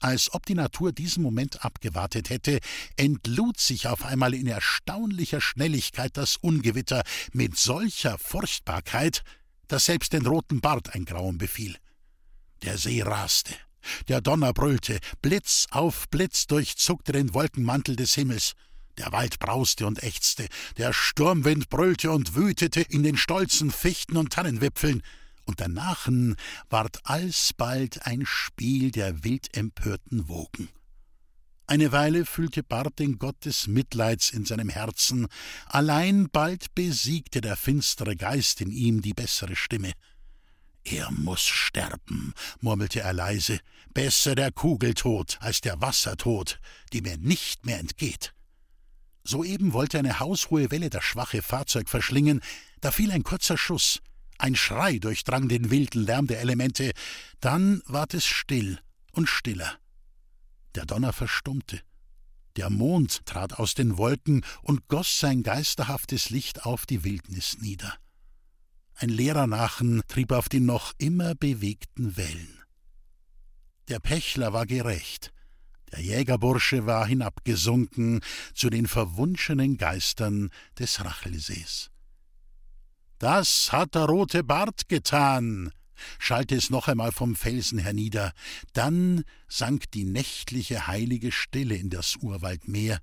Als 0.00 0.32
ob 0.34 0.44
die 0.44 0.54
Natur 0.54 0.92
diesen 0.92 1.22
Moment 1.22 1.64
abgewartet 1.64 2.28
hätte, 2.28 2.60
entlud 2.96 3.58
sich 3.58 3.88
auf 3.88 4.04
einmal 4.04 4.34
in 4.34 4.46
erstaunlicher 4.46 5.40
Schnelligkeit 5.40 6.16
das 6.16 6.36
Ungewitter 6.36 7.02
mit 7.32 7.56
solcher 7.56 8.18
Furchtbarkeit, 8.18 9.22
dass 9.66 9.86
selbst 9.86 10.12
den 10.12 10.26
roten 10.26 10.60
Bart 10.60 10.94
ein 10.94 11.06
Grauen 11.06 11.38
befiel. 11.38 11.76
Der 12.62 12.76
See 12.76 13.02
raste, 13.02 13.54
der 14.08 14.20
Donner 14.20 14.52
brüllte, 14.52 14.98
Blitz 15.22 15.66
auf 15.70 16.08
Blitz 16.10 16.46
durchzuckte 16.46 17.12
den 17.12 17.32
Wolkenmantel 17.32 17.96
des 17.96 18.14
Himmels. 18.14 18.52
Der 18.98 19.12
Wald 19.12 19.38
brauste 19.38 19.86
und 19.86 20.02
ächzte, 20.02 20.46
der 20.76 20.92
Sturmwind 20.92 21.68
brüllte 21.68 22.10
und 22.10 22.34
wütete 22.34 22.80
in 22.80 23.02
den 23.02 23.16
stolzen 23.16 23.70
Fichten 23.70 24.16
und 24.16 24.32
Tannenwipfeln, 24.32 25.02
und 25.46 25.60
der 25.60 25.68
Nachen 25.68 26.36
ward 26.70 27.00
alsbald 27.04 28.06
ein 28.06 28.24
Spiel 28.24 28.90
der 28.90 29.24
wildempörten 29.24 30.28
Wogen. 30.28 30.68
Eine 31.66 31.92
Weile 31.92 32.26
fühlte 32.26 32.62
Bart 32.62 32.98
den 32.98 33.18
Gott 33.18 33.44
des 33.44 33.66
Mitleids 33.66 34.30
in 34.30 34.44
seinem 34.44 34.68
Herzen, 34.68 35.28
allein 35.66 36.28
bald 36.30 36.74
besiegte 36.74 37.40
der 37.40 37.56
finstere 37.56 38.16
Geist 38.16 38.60
in 38.60 38.70
ihm 38.70 39.00
die 39.00 39.14
bessere 39.14 39.56
Stimme. 39.56 39.92
Er 40.84 41.10
muss 41.10 41.40
sterben, 41.40 42.34
murmelte 42.60 43.00
er 43.00 43.14
leise, 43.14 43.60
besser 43.94 44.34
der 44.34 44.52
Kugeltod 44.52 45.38
als 45.40 45.62
der 45.62 45.80
Wassertod, 45.80 46.60
die 46.92 47.00
mir 47.00 47.16
nicht 47.16 47.64
mehr 47.64 47.78
entgeht. 47.78 48.34
Soeben 49.26 49.72
wollte 49.72 49.98
eine 49.98 50.20
haushohe 50.20 50.70
Welle 50.70 50.90
das 50.90 51.04
schwache 51.04 51.40
Fahrzeug 51.40 51.88
verschlingen, 51.88 52.40
da 52.80 52.90
fiel 52.90 53.10
ein 53.10 53.22
kurzer 53.22 53.56
Schuss. 53.56 54.00
Ein 54.38 54.54
Schrei 54.54 54.98
durchdrang 54.98 55.48
den 55.48 55.70
wilden 55.70 56.04
Lärm 56.04 56.26
der 56.26 56.40
Elemente, 56.40 56.92
dann 57.40 57.82
ward 57.86 58.14
es 58.14 58.26
still 58.26 58.78
und 59.12 59.28
stiller. 59.28 59.78
Der 60.74 60.84
Donner 60.84 61.12
verstummte. 61.12 61.80
Der 62.56 62.68
Mond 62.68 63.24
trat 63.26 63.54
aus 63.54 63.74
den 63.74 63.96
Wolken 63.96 64.44
und 64.62 64.86
goss 64.88 65.18
sein 65.18 65.42
geisterhaftes 65.42 66.30
Licht 66.30 66.66
auf 66.66 66.86
die 66.86 67.02
Wildnis 67.02 67.58
nieder. 67.60 67.94
Ein 68.96 69.08
leerer 69.08 69.46
Nachen 69.46 70.02
trieb 70.06 70.30
auf 70.30 70.48
die 70.48 70.60
noch 70.60 70.92
immer 70.98 71.34
bewegten 71.34 72.16
Wellen. 72.16 72.62
Der 73.88 73.98
Pechler 73.98 74.52
war 74.52 74.66
gerecht, 74.66 75.32
der 75.94 76.02
Jägerbursche 76.02 76.86
war 76.86 77.06
hinabgesunken 77.06 78.20
zu 78.52 78.68
den 78.68 78.88
verwunschenen 78.88 79.76
Geistern 79.76 80.50
des 80.76 81.04
Rachelsees. 81.04 81.90
Das 83.18 83.70
hat 83.70 83.94
der 83.94 84.06
rote 84.06 84.42
Bart 84.42 84.88
getan, 84.88 85.70
schallte 86.18 86.56
es 86.56 86.68
noch 86.68 86.88
einmal 86.88 87.12
vom 87.12 87.36
Felsen 87.36 87.78
hernieder, 87.78 88.32
dann 88.72 89.22
sank 89.46 89.88
die 89.92 90.04
nächtliche 90.04 90.88
heilige 90.88 91.30
Stille 91.30 91.76
in 91.76 91.90
das 91.90 92.16
Urwaldmeer, 92.16 92.98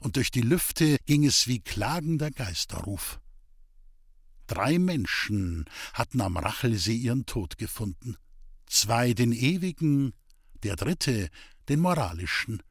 und 0.00 0.16
durch 0.16 0.30
die 0.30 0.42
Lüfte 0.42 0.98
ging 1.06 1.24
es 1.24 1.48
wie 1.48 1.60
klagender 1.60 2.30
Geisterruf. 2.30 3.20
Drei 4.46 4.78
Menschen 4.78 5.64
hatten 5.94 6.20
am 6.20 6.36
Rachelsee 6.36 6.94
ihren 6.94 7.24
Tod 7.24 7.56
gefunden, 7.56 8.18
zwei 8.66 9.14
den 9.14 9.32
ewigen, 9.32 10.12
der 10.62 10.76
dritte 10.76 11.30
den 11.68 11.80
moralischen. 11.80 12.62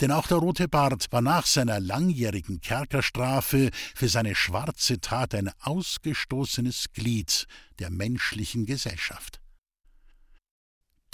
Denn 0.00 0.10
auch 0.10 0.26
der 0.26 0.38
rote 0.38 0.68
Bart 0.68 1.06
war 1.12 1.22
nach 1.22 1.46
seiner 1.46 1.78
langjährigen 1.78 2.60
Kerkerstrafe 2.60 3.70
für 3.94 4.08
seine 4.08 4.34
schwarze 4.34 5.00
Tat 5.00 5.34
ein 5.34 5.50
ausgestoßenes 5.60 6.92
Glied 6.92 7.46
der 7.78 7.90
menschlichen 7.90 8.66
Gesellschaft. 8.66 9.40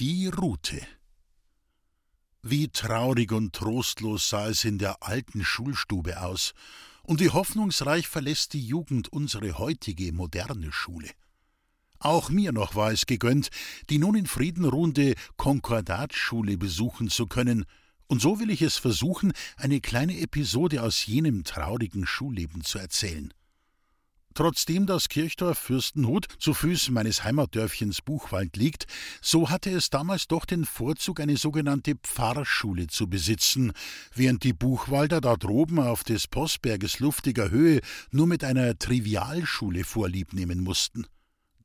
Die 0.01 0.29
Rute. 0.29 0.81
Wie 2.43 2.69
traurig 2.69 3.33
und 3.33 3.55
trostlos 3.55 4.31
sah 4.31 4.49
es 4.49 4.65
in 4.65 4.79
der 4.79 5.03
alten 5.03 5.45
Schulstube 5.45 6.23
aus, 6.23 6.55
und 7.03 7.21
wie 7.21 7.31
hoffnungsreich 7.31 8.09
verlässt 8.09 8.53
die 8.53 8.65
Jugend 8.65 9.13
unsere 9.13 9.59
heutige 9.59 10.13
moderne 10.13 10.73
Schule. 10.73 11.11
Auch 12.01 12.31
mir 12.31 12.51
noch 12.53 12.75
war 12.75 12.93
es 12.93 13.05
gegönnt, 13.05 13.51
die 13.91 13.99
nun 13.99 14.15
in 14.15 14.27
Frieden 14.27 14.65
ruhende 14.65 15.15
Konkordatschule 15.37 16.57
besuchen 16.57 17.11
zu 17.11 17.27
können, 17.27 17.67
und 18.07 18.21
so 18.21 18.41
will 18.41 18.51
ich 18.51 18.63
es 18.63 18.77
versuchen, 18.77 19.33
eine 19.57 19.81
kleine 19.81 20.19
Episode 20.19 20.83
aus 20.83 21.07
jenem 21.07 21.45
traurigen 21.45 22.07
Schulleben 22.07 22.65
zu 22.65 22.79
erzählen. 22.79 23.33
Trotzdem 24.33 24.87
das 24.87 25.09
Kirchdorf 25.09 25.59
Fürstenhut 25.59 26.27
zu 26.39 26.55
Füßen 26.55 26.95
meines 26.95 27.23
Heimatdörfchens 27.23 28.01
Buchwald 28.01 28.57
liegt, 28.57 28.87
so 29.21 29.51
hatte 29.51 29.71
es 29.71 29.91
damals 29.91 30.27
doch 30.27 30.47
den 30.47 30.65
Vorzug, 30.65 31.21
eine 31.21 31.37
sogenannte 31.37 31.97
Pfarrschule 31.97 32.87
zu 32.87 33.09
besitzen, 33.09 33.73
während 34.15 34.43
die 34.43 34.55
Buchwalder 34.55 35.21
da 35.21 35.37
droben 35.37 35.81
auf 35.81 36.03
des 36.03 36.29
Postberges 36.29 36.99
luftiger 37.01 37.51
Höhe 37.51 37.81
nur 38.11 38.27
mit 38.27 38.43
einer 38.43 38.79
Trivialschule 38.79 39.85
vorlieb 39.85 40.33
nehmen 40.33 40.63
mussten. 40.63 41.07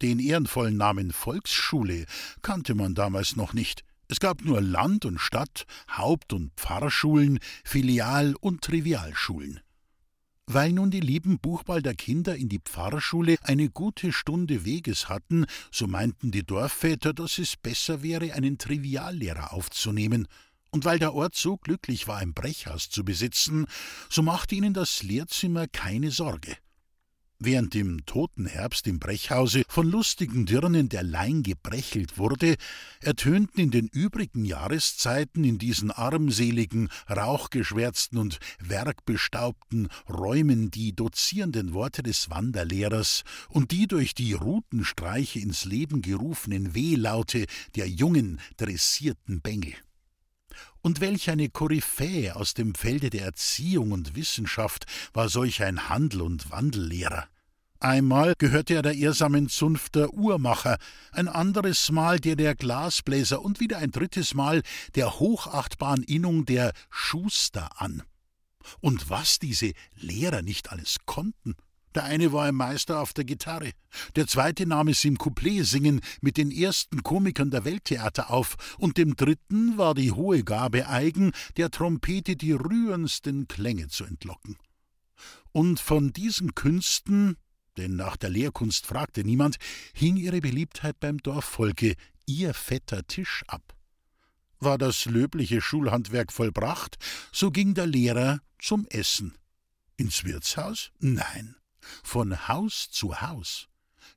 Den 0.02 0.20
ehrenvollen 0.20 0.78
Namen 0.78 1.12
Volksschule 1.12 2.06
kannte 2.42 2.76
man 2.76 2.96
damals 2.96 3.36
noch 3.36 3.54
nicht. 3.54 3.84
Es 4.08 4.20
gab 4.20 4.44
nur 4.44 4.62
Land 4.62 5.06
und 5.06 5.20
Stadt, 5.20 5.66
Haupt- 5.90 6.34
und 6.34 6.52
Pfarrschulen, 6.56 7.40
Filial- 7.64 8.36
und 8.40 8.62
Trivialschulen. 8.62 9.62
Weil 10.48 10.74
nun 10.74 10.92
die 10.92 11.00
lieben 11.00 11.40
Buchwalder 11.40 11.96
Kinder 11.96 12.36
in 12.36 12.50
die 12.50 12.60
Pfarrschule 12.60 13.38
eine 13.42 13.70
gute 13.70 14.12
Stunde 14.12 14.64
Weges 14.64 15.10
hatten, 15.10 15.46
so 15.72 15.88
meinten 15.88 16.30
die 16.30 16.46
Dorfväter, 16.46 17.14
dass 17.14 17.40
es 17.40 17.58
besser 17.58 18.04
wäre, 18.04 18.34
einen 18.34 18.60
Triviallehrer 18.60 19.54
aufzunehmen. 19.54 20.28
Und 20.70 20.86
weil 20.86 21.00
der 21.00 21.16
Ort 21.16 21.36
so 21.36 21.58
glücklich 21.58 22.08
war, 22.08 22.18
ein 22.18 22.34
Brechhaus 22.34 22.90
zu 22.90 23.04
besitzen, 23.04 23.66
so 24.10 24.22
machte 24.22 24.54
ihnen 24.54 24.74
das 24.74 25.02
Lehrzimmer 25.02 25.68
keine 25.68 26.12
Sorge. 26.12 26.58
Während 27.46 27.76
im 27.76 28.04
toten 28.08 28.48
Herbst 28.48 28.88
im 28.88 28.98
Brechhause 28.98 29.66
von 29.68 29.88
lustigen 29.88 30.48
Dirnen 30.48 30.90
der 30.90 31.04
Lein 31.04 31.44
gebrechelt 31.44 32.18
wurde, 32.18 32.56
ertönten 33.02 33.60
in 33.60 33.70
den 33.70 33.88
übrigen 33.88 34.46
Jahreszeiten 34.46 35.44
in 35.44 35.60
diesen 35.60 35.92
armseligen, 35.92 36.90
rauchgeschwärzten 37.08 38.18
und 38.18 38.40
werkbestaubten 38.58 39.90
Räumen 40.10 40.72
die 40.72 40.96
dozierenden 40.96 41.76
Worte 41.76 42.02
des 42.02 42.32
Wanderlehrers 42.32 43.24
und 43.50 43.70
die 43.70 43.86
durch 43.86 44.16
die 44.16 44.34
Rutenstreiche 44.34 45.38
ins 45.38 45.66
Leben 45.66 46.02
gerufenen 46.02 46.74
Wehlaute 46.74 47.46
der 47.76 47.88
jungen, 47.88 48.40
dressierten 48.58 49.42
Bengel. 49.42 49.76
Und 50.82 51.00
welch 51.00 51.30
eine 51.30 51.50
Koryphäe 51.50 52.36
aus 52.36 52.56
dem 52.56 52.74
Felde 52.74 53.12
der 53.12 53.26
Erziehung 53.26 53.92
und 53.92 54.16
Wissenschaft 54.16 54.88
war 55.14 55.30
solch 55.30 55.62
ein 55.62 55.90
Handel- 55.90 56.24
und 56.24 56.50
Wandellehrer. 56.50 57.28
Einmal 57.86 58.34
gehörte 58.40 58.74
er 58.74 58.82
der 58.82 58.96
ehrsamen 58.96 59.48
Zunft 59.48 59.94
der 59.94 60.12
Uhrmacher, 60.12 60.80
ein 61.12 61.28
anderes 61.28 61.92
Mal 61.92 62.20
der 62.20 62.36
der 62.36 62.56
Glasbläser 62.56 63.44
und 63.44 63.60
wieder 63.60 63.78
ein 63.78 63.92
drittes 63.92 64.34
Mal 64.34 64.64
der 64.96 65.20
hochachtbaren 65.20 66.02
Innung 66.02 66.46
der 66.46 66.74
Schuster 66.90 67.80
an. 67.80 68.02
Und 68.82 69.12
was 69.12 69.38
diese 69.38 69.74
Lehrer 69.94 70.42
nicht 70.42 70.72
alles 70.72 70.98
konnten, 71.06 71.54
der 71.94 72.06
eine 72.06 72.34
war 72.34 72.46
ein 72.46 72.56
Meister 72.56 73.00
auf 73.02 73.14
der 73.14 73.24
Gitarre, 73.24 73.70
der 74.16 74.26
zweite 74.26 74.66
nahm 74.66 74.88
es 74.88 75.06
im 75.06 75.20
Couplet 75.20 75.64
singen 75.64 76.02
mit 76.22 76.38
den 76.38 76.50
ersten 76.50 77.04
Komikern 77.04 77.52
der 77.52 77.66
Welttheater 77.66 78.32
auf, 78.32 78.56
und 78.80 78.98
dem 78.98 79.16
dritten 79.16 79.78
war 79.78 79.94
die 79.94 80.12
hohe 80.12 80.44
Gabe 80.44 80.90
eigen, 80.90 81.34
der 81.56 81.70
Trompete 81.70 82.36
die 82.36 82.54
rührendsten 82.54 83.48
Klänge 83.48 83.90
zu 83.90 84.06
entlocken. 84.06 84.58
Und 85.52 85.80
von 85.80 86.12
diesen 86.14 86.56
Künsten, 86.56 87.38
denn 87.78 87.96
nach 87.96 88.18
der 88.18 88.30
Lehrkunst 88.30 88.86
fragte 88.86 89.24
niemand, 89.24 89.58
hing 89.94 90.18
ihre 90.18 90.42
Beliebtheit 90.42 91.00
beim 91.00 91.18
Dorfvolke, 91.20 91.96
ihr 92.26 92.54
fetter 92.54 93.06
Tisch 93.08 93.44
ab. 93.48 93.76
War 94.60 94.78
das 94.78 95.06
löbliche 95.06 95.62
Schulhandwerk 95.62 96.32
vollbracht, 96.32 96.98
so 97.32 97.52
ging 97.52 97.74
der 97.74 97.88
Lehrer 97.88 98.40
zum 98.60 98.88
Essen. 98.88 99.38
Ins 99.98 100.24
Wirtshaus? 100.24 100.92
Nein 101.00 101.56
von 102.04 102.48
Haus 102.48 102.90
zu 102.92 103.22
Haus. 103.22 103.68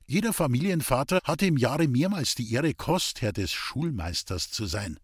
Jeder 0.05 0.33
Familienvater 0.33 1.19
hatte 1.23 1.45
im 1.45 1.57
Jahre 1.57 1.87
mehrmals 1.87 2.35
die 2.35 2.51
Ehre, 2.51 2.73
Kostherr 2.73 3.33
des 3.33 3.51
Schulmeisters 3.51 4.49
zu 4.51 4.65
sein. 4.65 4.99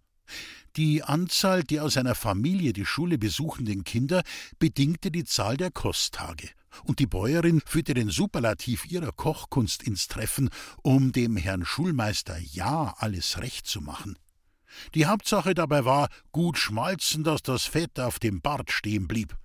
Die 0.76 1.04
Anzahl 1.04 1.63
der 1.63 1.84
aus 1.84 1.98
einer 1.98 2.15
Familie 2.15 2.74
die 2.74 2.86
Schule 2.86 3.18
besuchenden 3.18 3.84
Kinder 3.84 4.24
bedingte 4.60 5.12
die 5.12 5.24
Zahl 5.24 5.58
der 5.58 5.72
Kosttage, 5.72 6.50
und 6.84 7.00
die 7.00 7.08
Bäuerin 7.08 7.62
führte 7.66 7.94
den 7.94 8.10
Superlativ 8.10 8.86
ihrer 8.86 9.12
Kochkunst 9.12 9.84
ins 9.84 10.08
Treffen, 10.08 10.50
um 10.82 11.12
dem 11.12 11.38
Herrn 11.38 11.66
Schulmeister 11.66 12.38
ja 12.40 12.96
alles 12.98 13.40
recht 13.40 13.68
zu 13.68 13.82
machen. 13.82 14.18
Die 14.94 15.06
Hauptsache 15.06 15.54
dabei 15.54 15.86
war, 15.86 16.10
gut 16.32 16.58
schmalzen, 16.58 17.24
dass 17.24 17.42
das 17.42 17.64
Fett 17.64 18.00
auf 18.00 18.20
dem 18.20 18.42
Bart 18.42 18.72
stehen 18.72 19.08
blieb. 19.08 19.38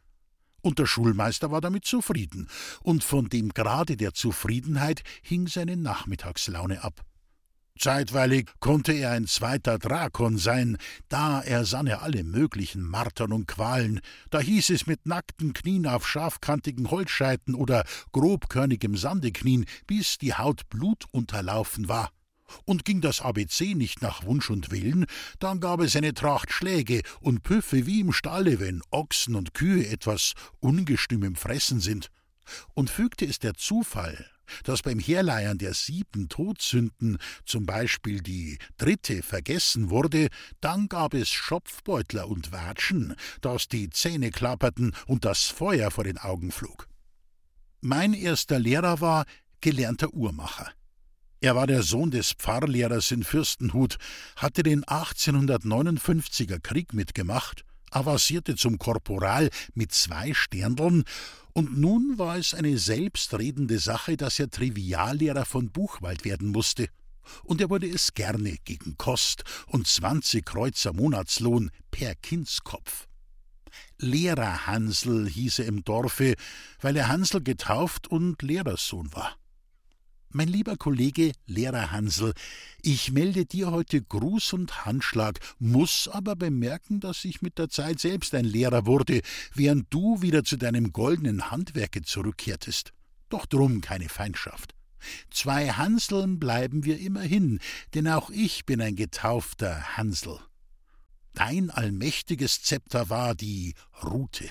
Und 0.63 0.79
der 0.79 0.87
Schulmeister 0.87 1.51
war 1.51 1.61
damit 1.61 1.85
zufrieden, 1.85 2.49
und 2.83 3.03
von 3.05 3.29
dem 3.29 3.51
Grade 3.51 3.97
der 3.97 4.13
Zufriedenheit 4.13 5.03
hing 5.23 5.47
seine 5.47 5.77
Nachmittagslaune 5.77 6.85
ab. 6.85 7.05
Zeitweilig 7.79 8.51
konnte 8.61 8.93
er 8.93 9.13
ein 9.13 9.27
zweiter 9.27 9.79
Drakon 9.79 10.37
sein, 10.37 10.77
da 11.09 11.41
ersann 11.41 11.87
er 11.87 12.03
alle 12.03 12.25
möglichen 12.25 12.83
Martern 12.83 13.33
und 13.33 13.47
Qualen, 13.47 14.01
da 14.29 14.41
hieß 14.41 14.71
es 14.71 14.87
mit 14.87 15.07
nackten 15.07 15.53
Knien 15.55 15.87
auf 15.87 16.07
scharfkantigen 16.07 16.91
Holzscheiten 16.91 17.55
oder 17.55 17.85
grobkörnigem 18.13 18.97
Sande 18.97 19.33
knien, 19.33 19.65
bis 19.87 20.19
die 20.19 20.35
Haut 20.35 20.69
blutunterlaufen 20.69 21.89
war. 21.89 22.11
Und 22.65 22.85
ging 22.85 23.01
das 23.01 23.21
ABC 23.21 23.75
nicht 23.75 24.03
nach 24.03 24.25
Wunsch 24.25 24.51
und 24.51 24.71
Willen, 24.71 25.07
dann 25.39 25.61
gab 25.61 25.81
es 25.81 25.97
eine 25.97 26.15
Tracht 26.15 26.53
Schläge 26.53 27.03
und 27.21 27.43
Püffe 27.43 27.87
wie 27.87 28.01
im 28.01 28.13
Stalle, 28.13 28.61
wenn 28.61 28.83
Ochsen 28.91 29.37
und 29.37 29.55
Kühe 29.55 29.87
etwas 29.87 30.35
ungestüm 30.59 31.23
im 31.23 31.37
Fressen 31.37 31.81
sind. 31.81 32.09
Und 32.75 32.91
fügte 32.91 33.25
es 33.25 33.39
der 33.39 33.55
Zufall, 33.55 34.27
dass 34.65 34.83
beim 34.83 34.99
Herleiern 34.99 35.59
der 35.59 35.75
sieben 35.75 36.29
Todsünden 36.29 37.19
zum 37.45 37.67
Beispiel 37.67 38.21
die 38.21 38.59
dritte 38.77 39.23
vergessen 39.23 39.91
wurde, 39.91 40.29
dann 40.61 40.89
gab 40.89 41.15
es 41.15 41.29
Schopfbeutler 41.29 42.29
und 42.29 42.53
Watschen, 42.53 43.15
dass 43.41 43.69
die 43.69 43.91
Zähne 43.91 44.31
klapperten 44.31 44.93
und 45.07 45.25
das 45.25 45.45
Feuer 45.45 45.91
vor 45.91 46.05
den 46.05 46.19
Augen 46.19 46.53
flog. 46.53 46.89
Mein 47.81 48.13
erster 48.13 48.59
Lehrer 48.59 49.01
war 49.01 49.25
gelernter 49.61 50.13
Uhrmacher. 50.13 50.71
Er 51.43 51.57
war 51.57 51.67
der 51.67 51.83
Sohn 51.83 52.11
des 52.11 52.33
Pfarrlehrers 52.33 53.11
in 53.13 53.25
Fürstenhut, 53.25 53.97
hatte 54.37 54.63
den 54.63 54.85
1859er 54.85 56.61
Krieg 56.61 56.93
mitgemacht, 56.93 57.65
avancierte 57.91 58.57
zum 58.57 58.79
Korporal 58.79 59.51
mit 59.75 59.93
zwei 59.93 60.35
Sterndeln, 60.35 61.05
und 61.53 61.77
nun 61.77 62.17
war 62.17 62.37
es 62.37 62.55
eine 62.55 62.79
selbstredende 62.79 63.81
Sache, 63.81 64.17
dass 64.17 64.39
er 64.39 64.51
Triviallehrer 64.51 65.45
von 65.45 65.71
Buchwald 65.71 66.25
werden 66.25 66.49
musste. 66.49 66.89
Und 67.43 67.61
er 67.61 67.71
wurde 67.71 67.89
es 67.89 68.15
gerne 68.15 68.57
gegen 68.65 68.97
Kost 68.97 69.43
und 69.67 69.87
zwanzig 69.87 70.47
Kreuzer 70.47 70.93
Monatslohn 70.93 71.71
per 71.91 72.15
Kindskopf. 72.15 73.09
Lehrer 73.99 74.67
Hansel 74.67 75.29
hieß 75.29 75.61
er 75.61 75.67
im 75.67 75.85
Dorfe, 75.85 76.35
weil 76.81 76.97
er 76.97 77.09
Hansel 77.09 77.43
getauft 77.43 78.09
und 78.09 78.41
Lehrerssohn 78.43 79.13
war. 79.13 79.37
Mein 80.33 80.47
lieber 80.47 80.77
Kollege 80.77 81.33
Lehrer 81.47 81.91
Hansel, 81.91 82.35
ich 82.83 83.11
melde 83.11 83.47
dir 83.47 83.73
heute 83.73 84.01
Gruß 84.01 84.53
und 84.53 84.87
Handschlag, 84.87 85.41
muss 85.59 86.07
aber 86.07 86.37
bemerken, 86.37 87.01
dass 87.01 87.25
ich 87.25 87.43
mit 87.43 87.59
der 87.59 87.69
Zeit 87.69 87.99
selbst 87.99 88.33
ein 88.37 88.45
Lehrer 88.45 88.87
wurde, 88.87 89.23
während 89.55 89.93
du 89.93 90.23
wieder 90.23 90.45
zu 90.45 90.57
deinem 90.57 90.93
goldenen 90.93 91.51
Handwerke 91.51 92.03
zurückkehrtest. 92.03 92.93
Doch 93.29 93.45
drum 93.45 93.81
keine 93.81 94.09
Feindschaft. 94.09 94.77
Zwei 95.31 95.71
Hanseln 95.71 96.39
bleiben 96.39 96.85
wir 96.85 97.01
immerhin, 97.01 97.59
denn 97.95 98.07
auch 98.07 98.31
ich 98.31 98.65
bin 98.65 98.81
ein 98.81 98.95
getaufter 98.95 99.97
Hansel. 99.97 100.39
Dein 101.35 101.71
allmächtiges 101.71 102.63
Zepter 102.63 103.11
war 103.11 103.35
die 103.35 103.75
Rute. 104.05 104.49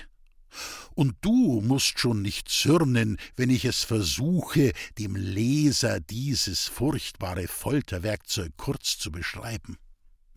Und 0.94 1.14
du 1.20 1.60
musst 1.60 1.98
schon 1.98 2.22
nicht 2.22 2.48
zürnen, 2.48 3.16
wenn 3.36 3.50
ich 3.50 3.64
es 3.64 3.84
versuche, 3.84 4.72
dem 4.98 5.16
Leser 5.16 6.00
dieses 6.00 6.66
furchtbare 6.66 7.48
Folterwerkzeug 7.48 8.52
kurz 8.56 8.98
zu 8.98 9.10
beschreiben. 9.10 9.76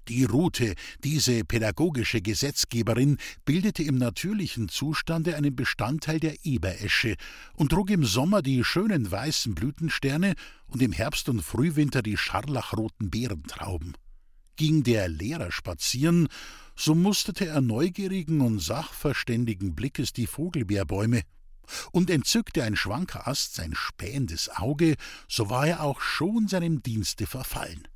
Die 0.10 0.26
Rute, 0.26 0.76
diese 1.06 1.45
pädagogische 1.45 2.21
Gesetzgeberin, 2.21 3.17
bildete 3.45 3.84
im 3.84 3.97
natürlichen 3.97 4.67
Zustande 4.67 5.38
einen 5.38 5.56
Bestandteil 5.56 6.19
der 6.19 6.45
Eberesche 6.45 7.15
und 7.54 7.69
trug 7.69 7.89
im 7.89 8.04
Sommer 8.04 8.41
die 8.41 8.65
schönen 8.65 9.10
weißen 9.10 9.56
Blütensterne 9.56 10.34
und 10.67 10.82
im 10.82 10.91
Herbst 10.91 11.30
und 11.30 11.41
Frühwinter 11.41 12.02
die 12.02 12.17
scharlachroten 12.17 13.12
Beerentrauben. 13.12 13.93
Ging 14.55 14.83
der 14.83 15.07
Lehrer 15.07 15.51
spazieren, 15.51 16.27
so 16.75 16.95
musterte 16.95 17.47
er 17.47 17.61
neugierigen 17.61 18.41
und 18.41 18.59
sachverständigen 18.59 19.75
Blickes 19.75 20.13
die 20.13 20.27
Vogelbeerbäume, 20.27 21.21
und 21.91 22.09
entzückte 22.09 22.63
ein 22.63 22.75
schwanker 22.75 23.27
Ast 23.27 23.55
sein 23.55 23.73
spähendes 23.73 24.49
Auge, 24.49 24.95
so 25.27 25.49
war 25.49 25.67
er 25.67 25.81
auch 25.81 26.01
schon 26.01 26.47
seinem 26.47 26.83
Dienste 26.83 27.25
verfallen. 27.25 27.87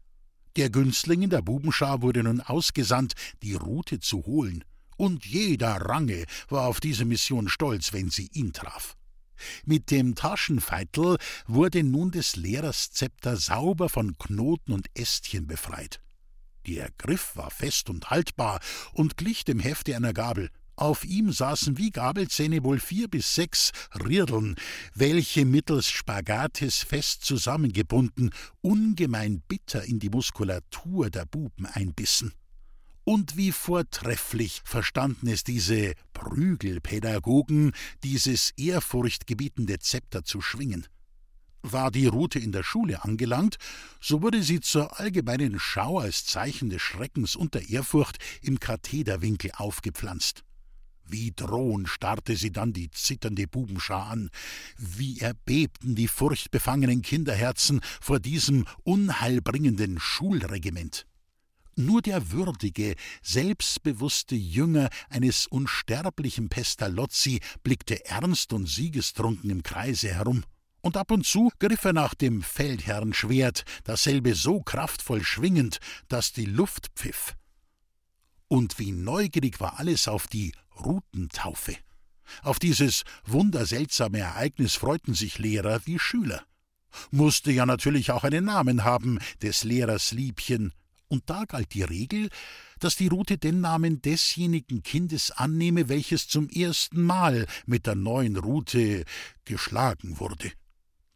Der 0.55 0.69
Günstling 0.69 1.21
in 1.21 1.29
der 1.29 1.41
Bubenschar 1.41 2.01
wurde 2.01 2.23
nun 2.23 2.41
ausgesandt, 2.41 3.13
die 3.43 3.53
Rute 3.53 3.99
zu 3.99 4.25
holen, 4.25 4.63
und 4.95 5.25
jeder 5.25 5.75
Range 5.75 6.25
war 6.49 6.65
auf 6.65 6.79
diese 6.79 7.05
Mission 7.05 7.49
stolz, 7.49 7.93
wenn 7.93 8.09
sie 8.09 8.29
ihn 8.33 8.53
traf. 8.53 8.97
Mit 9.65 9.91
dem 9.91 10.15
Taschenfeitel 10.15 11.17
wurde 11.45 11.83
nun 11.83 12.09
des 12.09 12.35
Lehrers 12.35 12.91
Zepter 12.91 13.37
sauber 13.37 13.89
von 13.89 14.17
Knoten 14.17 14.71
und 14.71 14.87
Ästchen 14.95 15.45
befreit. 15.45 16.01
Der 16.67 16.89
Griff 16.97 17.35
war 17.35 17.49
fest 17.49 17.89
und 17.89 18.09
haltbar 18.09 18.59
und 18.91 19.15
glich 19.15 19.45
dem 19.45 19.59
Hefte 19.59 19.95
einer 19.95 20.13
Gabel. 20.13 20.49
Auf 20.75 21.05
ihm 21.05 21.31
saßen 21.31 21.77
wie 21.77 21.89
Gabelzähne 21.89 22.63
wohl 22.63 22.79
vier 22.79 23.07
bis 23.07 23.33
sechs 23.33 23.71
Rirdeln, 23.95 24.55
welche 24.93 25.45
mittels 25.45 25.89
Spagates 25.89 26.83
fest 26.83 27.23
zusammengebunden 27.25 28.31
ungemein 28.61 29.41
bitter 29.47 29.85
in 29.85 29.99
die 29.99 30.09
Muskulatur 30.09 31.09
der 31.09 31.25
Buben 31.25 31.65
einbissen. 31.65 32.33
Und 33.05 33.37
wie 33.37 33.53
vortrefflich 33.53 34.61
verstanden 34.65 35.27
es 35.27 35.45
diese 35.45 35.93
Prügelpädagogen, 36.13 37.71
dieses 38.03 38.51
ehrfurchtgebietende 38.57 39.79
Zepter 39.79 40.25
zu 40.25 40.41
schwingen. 40.41 40.85
War 41.63 41.91
die 41.91 42.07
Rute 42.07 42.39
in 42.39 42.51
der 42.51 42.63
Schule 42.63 43.03
angelangt, 43.03 43.57
so 43.99 44.21
wurde 44.21 44.43
sie 44.43 44.59
zur 44.59 44.99
allgemeinen 44.99 45.59
Schau 45.59 45.99
als 45.99 46.25
Zeichen 46.25 46.69
des 46.69 46.81
Schreckens 46.81 47.35
und 47.35 47.53
der 47.55 47.69
Ehrfurcht 47.69 48.17
im 48.41 48.59
Kathederwinkel 48.59 49.51
aufgepflanzt. 49.55 50.43
Wie 51.09 51.31
drohend 51.31 51.87
starrte 51.87 52.35
sie 52.35 52.51
dann 52.51 52.73
die 52.73 52.91
zitternde 52.91 53.47
Bubenschar 53.47 54.07
an, 54.07 54.29
wie 54.77 55.19
erbebten 55.19 55.95
die 55.95 56.07
furchtbefangenen 56.07 57.01
Kinderherzen 57.01 57.81
vor 58.01 58.19
diesem 58.19 58.65
unheilbringenden 58.83 59.99
Schulregiment. 59.99 61.05
Nur 61.75 62.01
der 62.01 62.31
würdige, 62.31 62.95
selbstbewusste 63.21 64.35
Jünger 64.35 64.89
eines 65.09 65.47
unsterblichen 65.47 66.49
Pestalozzi 66.49 67.39
blickte 67.63 68.03
ernst 68.05 68.51
und 68.51 68.67
siegestrunken 68.67 69.49
im 69.49 69.63
Kreise 69.63 70.09
herum 70.09 70.43
und 70.87 70.95
ab 70.95 71.11
und 71.11 71.25
zu 71.25 71.51
griff 71.59 71.83
er 71.83 71.91
nach 71.91 72.13
dem 72.13 72.41
Feldherrnschwert, 72.41 73.65
dasselbe 73.83 74.35
so 74.35 74.61
kraftvoll 74.61 75.21
schwingend, 75.21 75.79
dass 76.07 76.31
die 76.31 76.45
Luft 76.45 76.87
pfiff. 76.95 77.35
Und 78.47 78.79
wie 78.79 78.93
neugierig 78.93 79.59
war 79.59 79.79
alles 79.79 80.07
auf 80.07 80.27
die 80.27 80.53
Rutentaufe. 80.79 81.75
Auf 82.41 82.57
dieses 82.57 83.03
wunderseltsame 83.25 84.19
Ereignis 84.19 84.75
freuten 84.75 85.13
sich 85.13 85.39
Lehrer 85.39 85.81
wie 85.83 85.99
Schüler. 85.99 86.45
Musste 87.11 87.51
ja 87.51 87.65
natürlich 87.65 88.11
auch 88.11 88.23
einen 88.23 88.45
Namen 88.45 88.85
haben, 88.85 89.19
des 89.41 89.65
Lehrers 89.65 90.13
Liebchen, 90.13 90.71
und 91.09 91.29
da 91.29 91.43
galt 91.43 91.73
die 91.73 91.83
Regel, 91.83 92.29
dass 92.79 92.95
die 92.95 93.07
Rute 93.07 93.37
den 93.37 93.59
Namen 93.59 94.01
desjenigen 94.01 94.83
Kindes 94.83 95.31
annehme, 95.31 95.89
welches 95.89 96.29
zum 96.29 96.47
ersten 96.47 97.01
Mal 97.01 97.45
mit 97.65 97.87
der 97.87 97.95
neuen 97.95 98.37
Rute 98.37 99.03
geschlagen 99.43 100.21
wurde 100.21 100.53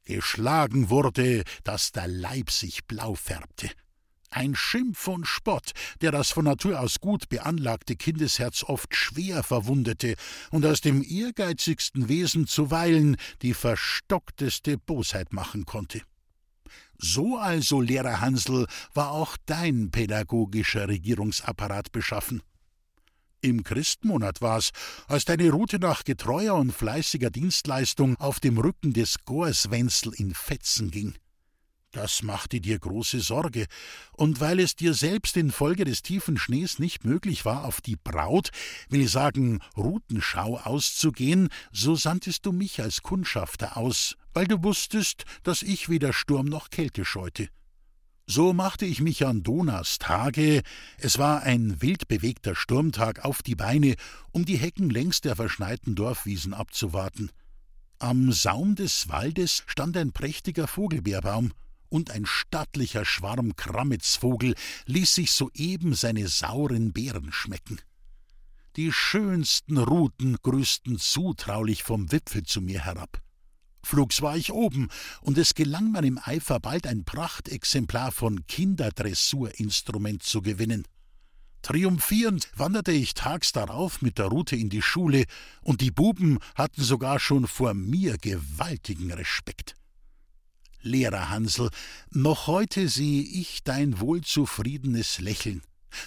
geschlagen 0.05 0.89
wurde, 0.89 1.43
dass 1.63 1.91
der 1.91 2.07
Leib 2.07 2.51
sich 2.51 2.85
blau 2.85 3.15
färbte. 3.15 3.69
Ein 4.33 4.55
Schimpf 4.55 5.09
und 5.09 5.27
Spott, 5.27 5.73
der 5.99 6.11
das 6.11 6.31
von 6.31 6.45
Natur 6.45 6.79
aus 6.79 7.01
gut 7.01 7.27
beanlagte 7.27 7.97
Kindesherz 7.97 8.63
oft 8.63 8.95
schwer 8.95 9.43
verwundete 9.43 10.15
und 10.51 10.65
aus 10.65 10.79
dem 10.79 11.03
ehrgeizigsten 11.03 12.07
Wesen 12.07 12.47
zuweilen 12.47 13.17
die 13.41 13.53
verstockteste 13.53 14.77
Bosheit 14.77 15.33
machen 15.33 15.65
konnte. 15.65 16.01
So 16.97 17.37
also, 17.37 17.81
Lehrer 17.81 18.21
Hansel, 18.21 18.67
war 18.93 19.11
auch 19.11 19.35
dein 19.45 19.91
pädagogischer 19.91 20.87
Regierungsapparat 20.87 21.91
beschaffen. 21.91 22.41
Im 23.43 23.63
Christmonat 23.63 24.41
war's, 24.41 24.69
als 25.07 25.25
deine 25.25 25.49
Route 25.49 25.79
nach 25.79 26.03
getreuer 26.03 26.53
und 26.53 26.71
fleißiger 26.71 27.31
Dienstleistung 27.31 28.15
auf 28.17 28.39
dem 28.39 28.59
Rücken 28.59 28.93
des 28.93 29.15
Gorswenzel 29.25 30.13
in 30.13 30.35
Fetzen 30.35 30.91
ging. 30.91 31.15
Das 31.91 32.21
machte 32.21 32.61
dir 32.61 32.77
große 32.77 33.19
Sorge, 33.19 33.65
und 34.13 34.39
weil 34.39 34.59
es 34.59 34.75
dir 34.75 34.93
selbst 34.93 35.35
infolge 35.35 35.85
des 35.85 36.03
tiefen 36.03 36.37
Schnees 36.37 36.77
nicht 36.77 37.03
möglich 37.03 37.43
war, 37.43 37.65
auf 37.65 37.81
die 37.81 37.97
Braut, 37.97 38.51
will 38.89 39.07
sagen 39.07 39.59
Rutenschau 39.75 40.57
auszugehen, 40.57 41.49
so 41.73 41.95
sandtest 41.95 42.45
du 42.45 42.51
mich 42.51 42.79
als 42.79 43.01
Kundschafter 43.01 43.75
aus, 43.75 44.15
weil 44.33 44.45
du 44.45 44.63
wusstest, 44.63 45.25
dass 45.43 45.63
ich 45.63 45.89
weder 45.89 46.13
Sturm 46.13 46.45
noch 46.45 46.69
Kälte 46.69 47.03
scheute. 47.03 47.49
So 48.33 48.53
machte 48.53 48.85
ich 48.85 49.01
mich 49.01 49.25
an 49.25 49.43
Donas 49.43 49.99
Tage, 49.99 50.61
es 50.97 51.17
war 51.17 51.43
ein 51.43 51.81
wild 51.81 52.07
bewegter 52.07 52.55
Sturmtag, 52.55 53.25
auf 53.25 53.43
die 53.43 53.55
Beine, 53.55 53.95
um 54.31 54.45
die 54.45 54.55
Hecken 54.55 54.89
längs 54.89 55.19
der 55.19 55.35
verschneiten 55.35 55.95
Dorfwiesen 55.95 56.53
abzuwarten. 56.53 57.29
Am 57.99 58.31
Saum 58.31 58.75
des 58.75 59.09
Waldes 59.09 59.63
stand 59.67 59.97
ein 59.97 60.13
prächtiger 60.13 60.67
Vogelbeerbaum, 60.67 61.51
und 61.89 62.11
ein 62.11 62.25
stattlicher 62.25 63.03
Schwarm 63.03 63.57
Krammitzvogel 63.57 64.55
ließ 64.85 65.13
sich 65.13 65.33
soeben 65.33 65.93
seine 65.93 66.29
sauren 66.29 66.93
Beeren 66.93 67.33
schmecken. 67.33 67.81
Die 68.77 68.93
schönsten 68.93 69.77
Ruten 69.77 70.37
grüßten 70.41 70.99
zutraulich 70.99 71.83
vom 71.83 72.13
Wipfel 72.13 72.43
zu 72.43 72.61
mir 72.61 72.85
herab. 72.85 73.20
Flugs 73.83 74.21
war 74.21 74.37
ich 74.37 74.51
oben, 74.51 74.89
und 75.21 75.37
es 75.37 75.53
gelang 75.53 75.91
meinem 75.91 76.19
Eifer 76.23 76.59
bald 76.59 76.87
ein 76.87 77.03
Prachtexemplar 77.03 78.11
von 78.11 78.45
Kinderdressurinstrument 78.47 80.23
zu 80.23 80.41
gewinnen. 80.41 80.85
Triumphierend 81.61 82.49
wanderte 82.55 82.91
ich 82.91 83.13
tags 83.13 83.51
darauf 83.51 84.01
mit 84.01 84.17
der 84.17 84.25
Rute 84.25 84.55
in 84.55 84.69
die 84.69 84.81
Schule, 84.81 85.25
und 85.61 85.81
die 85.81 85.91
Buben 85.91 86.39
hatten 86.55 86.81
sogar 86.81 87.19
schon 87.19 87.47
vor 87.47 87.73
mir 87.73 88.17
gewaltigen 88.17 89.11
Respekt. 89.11 89.75
Lehrer 90.81 91.29
Hansel, 91.29 91.69
noch 92.09 92.47
heute 92.47 92.89
sehe 92.89 93.21
ich 93.21 93.63
dein 93.63 93.99
wohlzufriedenes 93.99 95.19
Lächeln. 95.19 95.61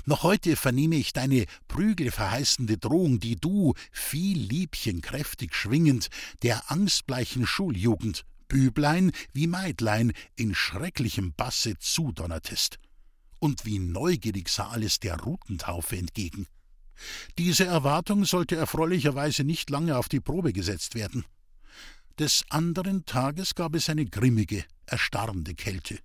Noch 0.05 0.23
heute 0.23 0.57
vernehme 0.57 0.97
ich 0.97 1.13
deine 1.13 1.45
prügelverheißende 1.69 2.79
Drohung, 2.79 3.21
die 3.21 3.37
du, 3.37 3.75
viel 3.93 4.39
Liebchen 4.39 5.01
kräftig 5.01 5.55
schwingend, 5.55 6.09
der 6.43 6.71
angstbleichen 6.71 7.47
Schuljugend, 7.47 8.25
Büblein 8.49 9.13
wie 9.33 9.47
Meidlein, 9.47 10.13
in 10.37 10.55
schrecklichem 10.55 11.33
Basse 11.35 11.79
zudonnertest. 11.79 12.79
Und 13.41 13.65
wie 13.65 13.79
neugierig 13.79 14.49
sah 14.49 14.69
alles 14.69 15.01
der 15.01 15.21
Rutentaufe 15.21 15.97
entgegen. 15.97 16.47
Diese 17.39 17.65
Erwartung 17.65 18.25
sollte 18.25 18.57
erfreulicherweise 18.57 19.45
nicht 19.45 19.71
lange 19.71 19.97
auf 19.99 20.09
die 20.09 20.21
Probe 20.21 20.53
gesetzt 20.53 20.95
werden. 20.95 21.25
Des 22.19 22.45
anderen 22.49 23.05
Tages 23.07 23.55
gab 23.55 23.75
es 23.75 23.89
eine 23.89 24.07
grimmige, 24.07 24.65
erstarrende 24.87 25.55
Kälte. 25.55 25.99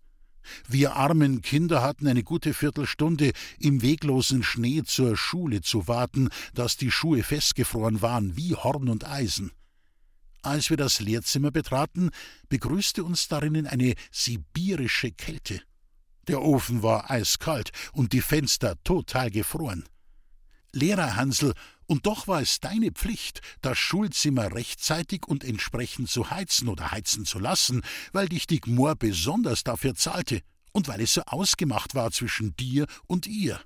Wir 0.68 0.96
armen 0.96 1.42
Kinder 1.42 1.82
hatten 1.82 2.08
eine 2.08 2.24
gute 2.24 2.54
Viertelstunde 2.54 3.32
im 3.60 3.82
weglosen 3.82 4.44
Schnee 4.44 4.84
zur 4.84 5.18
Schule 5.18 5.62
zu 5.62 5.88
warten, 5.88 6.30
dass 6.54 6.78
die 6.78 6.92
Schuhe 6.92 7.24
festgefroren 7.24 8.02
waren 8.02 8.36
wie 8.36 8.56
Horn 8.56 8.90
und 8.90 9.08
Eisen. 9.08 9.52
Als 10.42 10.70
wir 10.70 10.78
das 10.78 11.00
Lehrzimmer 11.00 11.52
betraten, 11.52 12.12
begrüßte 12.48 13.04
uns 13.04 13.28
darinnen 13.28 13.68
eine 13.68 13.94
sibirische 14.12 15.12
Kälte. 15.12 15.62
Der 16.28 16.42
Ofen 16.42 16.84
war 16.84 17.10
eiskalt 17.12 17.72
und 17.92 18.14
die 18.14 18.22
Fenster 18.22 18.76
total 18.84 19.32
gefroren. 19.32 19.84
Lehrer 20.72 21.16
Hansel, 21.16 21.54
und 21.90 22.06
doch 22.06 22.28
war 22.28 22.42
es 22.42 22.60
deine 22.60 22.92
Pflicht, 22.92 23.42
das 23.62 23.78
Schulzimmer 23.78 24.54
rechtzeitig 24.54 25.28
und 25.28 25.44
entsprechend 25.44 26.08
zu 26.08 26.30
heizen 26.30 26.70
oder 26.70 26.92
heizen 26.92 27.26
zu 27.26 27.40
lassen, 27.40 27.82
weil 28.14 28.30
dich 28.30 28.46
die 28.46 28.62
Gmor 28.62 28.96
besonders 28.96 29.64
dafür 29.64 29.96
zahlte 29.96 30.42
und 30.72 30.88
weil 30.88 31.02
es 31.02 31.16
so 31.16 31.24
ausgemacht 31.24 31.96
war 31.96 32.12
zwischen 32.12 32.56
dir 32.56 32.86
und 33.08 33.26
ihr. 33.26 33.60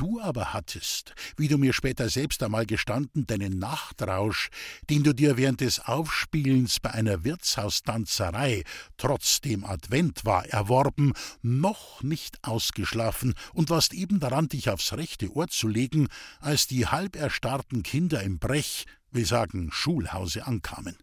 Du 0.00 0.18
aber 0.18 0.54
hattest, 0.54 1.14
wie 1.36 1.46
du 1.46 1.58
mir 1.58 1.74
später 1.74 2.08
selbst 2.08 2.42
einmal 2.42 2.64
gestanden, 2.64 3.26
deinen 3.26 3.58
Nachtrausch, 3.58 4.48
den 4.88 5.02
du 5.02 5.12
dir 5.12 5.36
während 5.36 5.60
des 5.60 5.78
Aufspielens 5.78 6.80
bei 6.80 6.90
einer 6.92 7.22
Wirtshaustanzerei, 7.22 8.64
trotzdem 8.96 9.62
Advent 9.62 10.24
war, 10.24 10.46
erworben, 10.46 11.12
noch 11.42 12.02
nicht 12.02 12.42
ausgeschlafen 12.42 13.34
und 13.52 13.68
warst 13.68 13.92
eben 13.92 14.20
daran, 14.20 14.48
dich 14.48 14.70
aufs 14.70 14.94
rechte 14.94 15.36
Ohr 15.36 15.48
zu 15.48 15.68
legen, 15.68 16.08
als 16.40 16.66
die 16.66 16.86
halb 16.86 17.14
erstarrten 17.14 17.82
Kinder 17.82 18.22
im 18.22 18.38
Brech, 18.38 18.86
wir 19.10 19.26
sagen 19.26 19.68
Schulhause, 19.70 20.46
ankamen. 20.46 20.96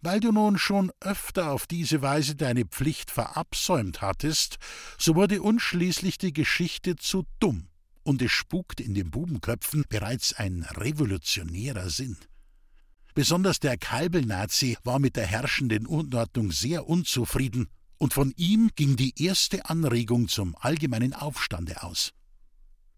Weil 0.00 0.20
du 0.20 0.32
nun 0.32 0.56
schon 0.56 0.92
öfter 1.00 1.50
auf 1.50 1.66
diese 1.66 2.00
Weise 2.00 2.36
deine 2.36 2.64
Pflicht 2.64 3.10
verabsäumt 3.10 4.00
hattest, 4.00 4.56
so 4.96 5.14
wurde 5.14 5.42
uns 5.42 5.60
schließlich 5.60 6.16
die 6.16 6.32
Geschichte 6.32 6.96
zu 6.96 7.26
dumm 7.38 7.68
und 8.02 8.22
es 8.22 8.32
spukt 8.32 8.80
in 8.80 8.94
den 8.94 9.10
Bubenköpfen 9.10 9.84
bereits 9.88 10.32
ein 10.32 10.62
revolutionärer 10.62 11.90
Sinn. 11.90 12.16
Besonders 13.14 13.60
der 13.60 13.76
Kalbelnazi 13.76 14.78
war 14.84 14.98
mit 14.98 15.16
der 15.16 15.26
herrschenden 15.26 15.86
Unordnung 15.86 16.50
sehr 16.50 16.88
unzufrieden, 16.88 17.68
und 17.98 18.14
von 18.14 18.32
ihm 18.36 18.70
ging 18.74 18.96
die 18.96 19.22
erste 19.22 19.66
Anregung 19.66 20.26
zum 20.26 20.56
allgemeinen 20.58 21.12
Aufstande 21.12 21.84
aus. 21.84 22.12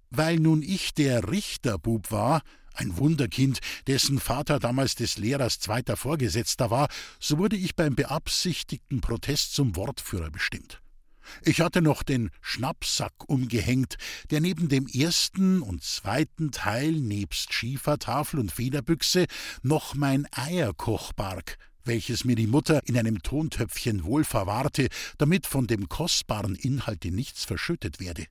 Weil 0.09 0.39
nun 0.39 0.63
ich 0.63 0.95
der 0.95 1.31
Richterbub 1.31 2.11
war, 2.11 2.41
ein 2.73 2.97
Wunderkind, 2.97 3.61
dessen 3.87 4.19
Vater 4.19 4.59
damals 4.59 4.95
des 4.95 5.19
Lehrers 5.19 5.59
zweiter 5.61 5.97
Vorgesetzter 5.97 6.71
war, 6.71 6.89
so 7.21 7.39
wurde 7.39 7.57
ich 7.57 7.77
beim 7.77 7.95
beabsichtigten 7.95 9.01
Protest 9.01 9.55
zum 9.55 9.77
Wortführer 9.77 10.31
bestimmt. 10.31 10.81
Ich 11.43 11.61
hatte 11.61 11.83
noch 11.83 12.03
den 12.03 12.31
Schnappsack 12.41 13.13
umgehängt, 13.29 13.97
der 14.31 14.41
neben 14.41 14.69
dem 14.69 14.87
ersten 14.87 15.63
und 15.63 15.83
zweiten 15.83 16.51
Teil 16.51 16.93
nebst 16.93 17.53
Schiefertafel 17.53 18.41
und 18.41 18.53
Federbüchse 18.53 19.27
noch 19.63 19.95
mein 19.95 20.27
Eierkoch 20.33 21.13
barg, 21.13 21.59
welches 21.85 22.25
mir 22.25 22.37
die 22.37 22.47
Mutter 22.47 22.83
in 22.87 22.99
einem 22.99 23.23
Tontöpfchen 23.23 24.05
wohl 24.05 24.25
verwahrte, 24.25 24.89
damit 25.19 25.47
von 25.47 25.67
dem 25.67 25.89
kostbaren 25.89 26.55
Inhalte 26.55 27.11
nichts 27.11 27.45
verschüttet 27.45 28.01
werde. 28.01 28.27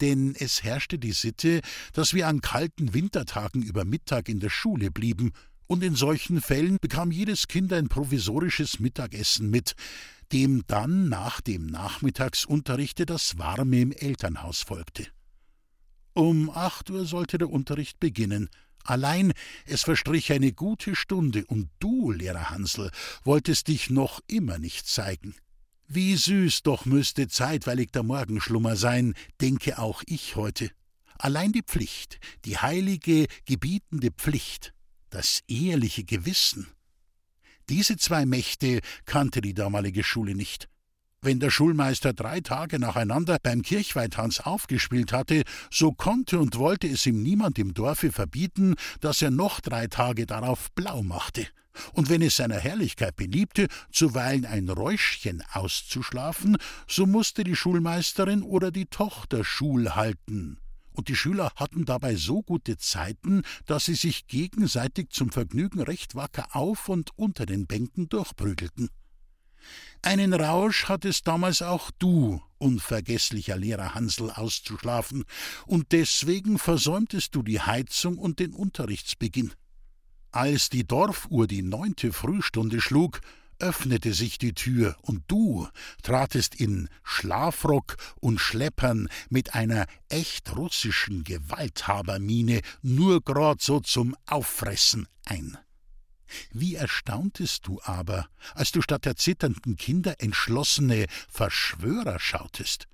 Denn 0.00 0.34
es 0.38 0.62
herrschte 0.62 0.98
die 0.98 1.12
Sitte, 1.12 1.60
dass 1.92 2.14
wir 2.14 2.28
an 2.28 2.40
kalten 2.40 2.94
Wintertagen 2.94 3.62
über 3.62 3.84
Mittag 3.84 4.28
in 4.28 4.38
der 4.38 4.50
Schule 4.50 4.90
blieben, 4.90 5.32
und 5.68 5.84
in 5.84 5.94
solchen 5.94 6.40
Fällen 6.40 6.78
bekam 6.80 7.12
jedes 7.12 7.46
Kind 7.46 7.72
ein 7.72 7.88
provisorisches 7.88 8.80
Mittagessen 8.80 9.50
mit, 9.50 9.76
dem 10.32 10.64
dann 10.66 11.08
nach 11.08 11.40
dem 11.40 11.66
Nachmittagsunterrichte 11.66 13.06
das 13.06 13.38
Warme 13.38 13.80
im 13.80 13.92
Elternhaus 13.92 14.62
folgte. 14.62 15.06
Um 16.14 16.50
acht 16.50 16.90
Uhr 16.90 17.04
sollte 17.04 17.38
der 17.38 17.50
Unterricht 17.50 18.00
beginnen. 18.00 18.48
Allein 18.82 19.32
es 19.66 19.82
verstrich 19.82 20.32
eine 20.32 20.52
gute 20.52 20.96
Stunde, 20.96 21.44
und 21.46 21.68
du, 21.78 22.10
Lehrer 22.10 22.50
Hansel, 22.50 22.90
wolltest 23.22 23.68
dich 23.68 23.90
noch 23.90 24.20
immer 24.26 24.58
nicht 24.58 24.88
zeigen. 24.88 25.34
Wie 25.86 26.16
süß 26.16 26.62
doch 26.62 26.86
müsste 26.86 27.28
zeitweilig 27.28 27.92
der 27.92 28.02
Morgenschlummer 28.02 28.76
sein, 28.76 29.14
denke 29.40 29.78
auch 29.78 30.02
ich 30.06 30.36
heute. 30.36 30.70
Allein 31.18 31.52
die 31.52 31.62
Pflicht, 31.62 32.20
die 32.44 32.58
heilige, 32.58 33.26
gebietende 33.44 34.10
Pflicht, 34.10 34.72
das 35.10 35.42
ehrliche 35.48 36.04
Gewissen, 36.04 36.68
diese 37.68 37.98
zwei 37.98 38.24
Mächte 38.24 38.80
kannte 39.04 39.42
die 39.42 39.52
damalige 39.52 40.02
Schule 40.02 40.34
nicht. 40.34 40.68
Wenn 41.20 41.40
der 41.40 41.50
Schulmeister 41.50 42.14
drei 42.14 42.40
Tage 42.40 42.78
nacheinander 42.78 43.38
beim 43.42 43.62
Kirchweihtanz 43.62 44.40
aufgespielt 44.40 45.12
hatte, 45.12 45.42
so 45.70 45.92
konnte 45.92 46.38
und 46.38 46.56
wollte 46.56 46.86
es 46.86 47.04
ihm 47.04 47.22
niemand 47.22 47.58
im 47.58 47.74
Dorfe 47.74 48.12
verbieten, 48.12 48.76
dass 49.00 49.20
er 49.20 49.30
noch 49.30 49.60
drei 49.60 49.88
Tage 49.88 50.26
darauf 50.26 50.70
blau 50.72 51.02
machte. 51.02 51.46
Und 51.92 52.08
wenn 52.08 52.22
es 52.22 52.36
seiner 52.36 52.58
Herrlichkeit 52.58 53.16
beliebte, 53.16 53.68
zuweilen 53.92 54.46
ein 54.46 54.68
Räuschchen 54.68 55.42
auszuschlafen, 55.52 56.56
so 56.86 57.04
musste 57.04 57.44
die 57.44 57.56
Schulmeisterin 57.56 58.42
oder 58.42 58.70
die 58.70 58.86
Tochter 58.86 59.44
Schul 59.44 59.94
halten 59.94 60.58
und 60.98 61.08
die 61.08 61.14
Schüler 61.14 61.52
hatten 61.54 61.84
dabei 61.84 62.16
so 62.16 62.42
gute 62.42 62.76
Zeiten, 62.76 63.42
dass 63.66 63.84
sie 63.84 63.94
sich 63.94 64.26
gegenseitig 64.26 65.10
zum 65.10 65.30
Vergnügen 65.30 65.80
recht 65.80 66.16
wacker 66.16 66.56
auf 66.56 66.88
und 66.88 67.16
unter 67.16 67.46
den 67.46 67.68
Bänken 67.68 68.08
durchprügelten. 68.08 68.90
Einen 70.02 70.34
Rausch 70.34 70.88
hattest 70.88 71.28
damals 71.28 71.62
auch 71.62 71.92
du, 72.00 72.42
unvergesslicher 72.58 73.56
Lehrer 73.56 73.94
Hansel, 73.94 74.32
auszuschlafen, 74.32 75.24
und 75.66 75.92
deswegen 75.92 76.58
versäumtest 76.58 77.32
du 77.34 77.44
die 77.44 77.60
Heizung 77.60 78.18
und 78.18 78.40
den 78.40 78.52
Unterrichtsbeginn. 78.52 79.52
Als 80.32 80.68
die 80.68 80.86
Dorfuhr 80.86 81.46
die 81.46 81.62
neunte 81.62 82.12
Frühstunde 82.12 82.80
schlug, 82.80 83.20
öffnete 83.58 84.12
sich 84.12 84.38
die 84.38 84.54
Tür, 84.54 84.96
und 85.02 85.22
du 85.28 85.68
tratest 86.02 86.54
in 86.54 86.88
Schlafrock 87.02 87.96
und 88.20 88.40
Schleppern 88.40 89.08
mit 89.28 89.54
einer 89.54 89.86
echt 90.08 90.56
russischen 90.56 91.24
Gewalthabermiene 91.24 92.60
nur 92.82 93.20
grad 93.22 93.60
so 93.60 93.80
zum 93.80 94.16
Auffressen 94.26 95.06
ein. 95.24 95.58
Wie 96.52 96.74
erstauntest 96.74 97.66
du 97.66 97.80
aber, 97.82 98.28
als 98.54 98.72
du 98.72 98.82
statt 98.82 99.04
der 99.04 99.16
zitternden 99.16 99.76
Kinder 99.76 100.16
entschlossene 100.20 101.06
Verschwörer 101.28 102.20
schautest? 102.20 102.86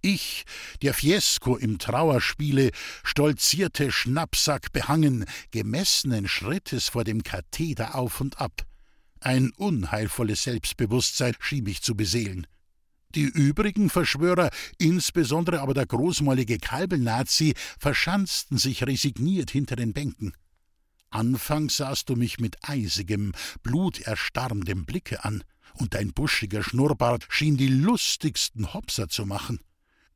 Ich, 0.00 0.44
der 0.82 0.94
Fiesco 0.94 1.56
im 1.56 1.78
Trauerspiele, 1.78 2.72
stolzierte 3.04 3.92
Schnappsack 3.92 4.72
behangen, 4.72 5.26
gemessenen 5.52 6.26
Schrittes 6.26 6.88
vor 6.88 7.04
dem 7.04 7.22
Katheder 7.22 7.94
auf 7.94 8.20
und 8.20 8.40
ab. 8.40 8.66
Ein 9.24 9.52
unheilvolles 9.56 10.42
Selbstbewusstsein 10.42 11.34
schien 11.38 11.62
mich 11.62 11.80
zu 11.80 11.94
beseelen. 11.94 12.48
Die 13.14 13.22
übrigen 13.22 13.88
Verschwörer, 13.88 14.50
insbesondere 14.78 15.60
aber 15.60 15.74
der 15.74 15.86
großmäulige 15.86 16.58
Kalbelnazi, 16.58 17.54
verschanzten 17.78 18.58
sich 18.58 18.84
resigniert 18.84 19.52
hinter 19.52 19.76
den 19.76 19.92
Bänken. 19.92 20.32
Anfangs 21.10 21.76
sahst 21.76 22.08
du 22.08 22.16
mich 22.16 22.40
mit 22.40 22.56
eisigem, 22.62 23.32
bluterstarrendem 23.62 24.86
Blicke 24.86 25.24
an, 25.24 25.44
und 25.74 25.94
dein 25.94 26.12
buschiger 26.12 26.64
Schnurrbart 26.64 27.26
schien 27.28 27.56
die 27.56 27.68
lustigsten 27.68 28.74
Hopser 28.74 29.08
zu 29.08 29.24
machen. 29.24 29.60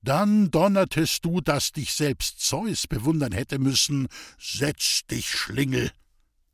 Dann 0.02 0.50
donnertest 0.50 1.24
du, 1.24 1.40
dass 1.40 1.70
dich 1.70 1.92
selbst 1.92 2.40
Zeus 2.40 2.88
bewundern 2.88 3.32
hätte 3.32 3.60
müssen. 3.60 4.08
Setz 4.36 5.06
dich, 5.06 5.30
Schlingel! 5.30 5.92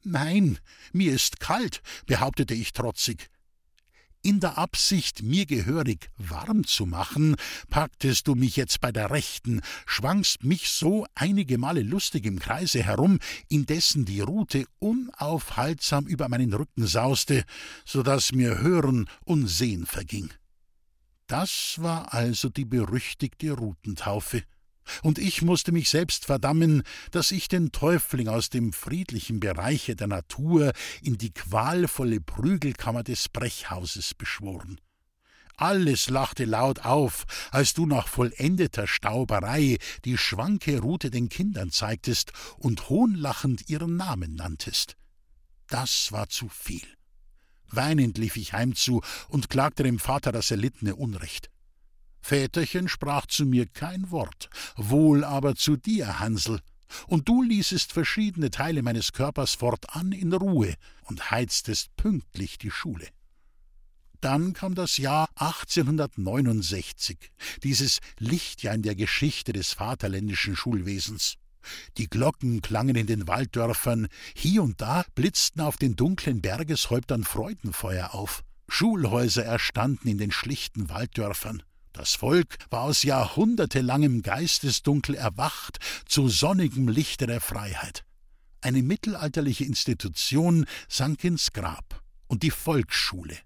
Nein, 0.05 0.59
mir 0.93 1.12
ist 1.12 1.41
kalt, 1.41 1.81
behauptete 2.07 2.55
ich 2.55 2.73
trotzig. 2.73 3.31
In 4.25 4.38
der 4.38 4.57
Absicht, 4.57 5.23
mir 5.23 5.47
gehörig 5.47 6.09
warm 6.17 6.65
zu 6.65 6.87
machen, 6.87 7.35
packtest 7.71 8.29
du 8.29 8.37
mich 8.37 8.55
jetzt 8.55 8.81
bei 8.81 8.93
der 8.93 9.11
Rechten, 9.11 9.62
schwangst 9.85 10.45
mich 10.45 10.69
so 10.69 11.07
einige 11.17 11.59
Male 11.59 11.83
lustig 11.83 12.25
im 12.27 12.38
Kreise 12.38 12.85
herum, 12.85 13.19
indessen 13.49 14.05
die 14.05 14.21
Rute 14.21 14.67
unaufhaltsam 14.79 16.07
über 16.07 16.29
meinen 16.29 16.53
Rücken 16.53 16.87
sauste, 16.87 17.45
so 17.85 18.05
dass 18.05 18.31
mir 18.31 18.59
Hören 18.59 19.09
und 19.25 19.49
Sehen 19.49 19.87
verging. 19.87 20.33
Das 21.27 21.77
war 21.79 22.15
also 22.15 22.49
die 22.49 22.65
berüchtigte 22.65 23.53
Rutentaufe 23.53 24.45
und 25.03 25.18
ich 25.18 25.42
musste 25.42 25.73
mich 25.73 25.90
selbst 25.90 26.27
verdammen, 26.27 26.83
dass 27.11 27.31
ich 27.31 27.49
den 27.49 27.73
Täufling 27.73 28.29
aus 28.29 28.51
dem 28.51 28.73
friedlichen 28.73 29.40
Bereiche 29.40 29.97
der 29.97 30.09
Natur 30.09 30.73
in 31.03 31.18
die 31.18 31.33
qualvolle 31.33 32.21
Prügelkammer 32.21 33.03
des 33.03 33.29
Brechhauses 33.29 34.14
beschworen. 34.14 34.81
Alles 35.57 36.09
lachte 36.09 36.45
laut 36.45 36.85
auf, 36.85 37.25
als 37.51 37.75
du 37.75 37.87
nach 37.87 38.09
vollendeter 38.09 38.87
Stauberei 38.87 39.79
die 40.05 40.18
schwanke 40.18 40.81
Rute 40.81 41.11
den 41.11 41.29
Kindern 41.29 41.71
zeigtest 41.71 42.33
und 42.57 42.88
hohnlachend 42.88 43.68
ihren 43.68 43.97
Namen 43.97 44.35
nanntest. 44.35 44.97
Das 45.68 46.11
war 46.11 46.29
zu 46.29 46.49
viel. 46.49 46.87
Weinend 47.68 48.18
lief 48.18 48.37
ich 48.37 48.53
heimzu 48.53 49.03
und 49.29 49.51
klagte 49.51 49.83
dem 49.83 49.99
Vater 49.99 50.33
das 50.33 50.51
erlittene 50.51 50.97
Unrecht. 50.97 51.52
Väterchen 52.22 52.88
sprach 52.88 53.26
zu 53.26 53.44
mir 53.44 53.66
kein 53.66 54.11
Wort, 54.11 54.48
wohl 54.76 55.24
aber 55.24 55.56
zu 55.56 55.76
dir, 55.76 56.20
Hansel, 56.20 56.61
und 57.06 57.28
du 57.28 57.42
ließest 57.42 57.92
verschiedene 57.92 58.50
Teile 58.50 58.82
meines 58.82 59.12
Körpers 59.12 59.54
fortan 59.54 60.12
in 60.12 60.32
Ruhe 60.32 60.74
und 61.04 61.30
heiztest 61.30 61.94
pünktlich 61.96 62.58
die 62.58 62.70
Schule. 62.70 63.08
Dann 64.20 64.52
kam 64.52 64.76
das 64.76 64.98
Jahr 64.98 65.28
1869, 65.35 67.18
dieses 67.64 67.98
Lichtjahr 68.18 68.74
in 68.74 68.82
der 68.82 68.94
Geschichte 68.94 69.52
des 69.52 69.72
vaterländischen 69.72 70.54
Schulwesens. 70.54 71.38
Die 71.96 72.08
Glocken 72.08 72.62
klangen 72.62 72.94
in 72.94 73.08
den 73.08 73.26
Walddörfern, 73.26 74.06
hier 74.35 74.62
und 74.62 74.80
da 74.80 75.04
blitzten 75.16 75.61
auf 75.61 75.76
den 75.76 75.96
dunklen 75.96 76.40
Bergeshäuptern 76.40 77.24
Freudenfeuer 77.24 78.14
auf. 78.14 78.44
Schulhäuser 78.68 79.44
erstanden 79.44 80.08
in 80.08 80.18
den 80.18 80.30
schlichten 80.30 80.88
Walddörfern. 80.88 81.62
Das 81.92 82.14
Volk 82.14 82.57
war 82.70 82.83
aus 82.83 83.02
jahrhundertelangem 83.02 84.22
Geistesdunkel 84.22 85.14
erwacht 85.14 85.78
zu 86.07 86.28
sonnigem 86.28 86.88
Lichte 86.88 87.26
der 87.26 87.40
Freiheit. 87.40 88.05
Eine 88.62 88.83
mittelalterliche 88.83 89.64
Institution 89.64 90.66
sank 90.88 91.22
ins 91.24 91.52
Grab, 91.52 92.02
und 92.28 92.42
die 92.42 92.50
Volksschule, 92.50 93.37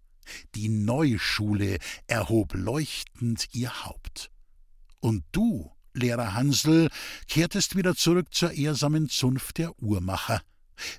die 0.54 0.68
Neuschule, 0.68 1.78
erhob 2.06 2.54
leuchtend 2.54 3.48
ihr 3.52 3.85
Haupt. 3.85 4.30
Und 5.00 5.24
du, 5.32 5.72
Lehrer 5.92 6.35
Hansel, 6.35 6.90
kehrtest 7.26 7.74
wieder 7.74 7.96
zurück 7.96 8.32
zur 8.32 8.52
ehrsamen 8.52 9.09
Zunft 9.09 9.59
der 9.59 9.76
Uhrmacher, 9.82 10.40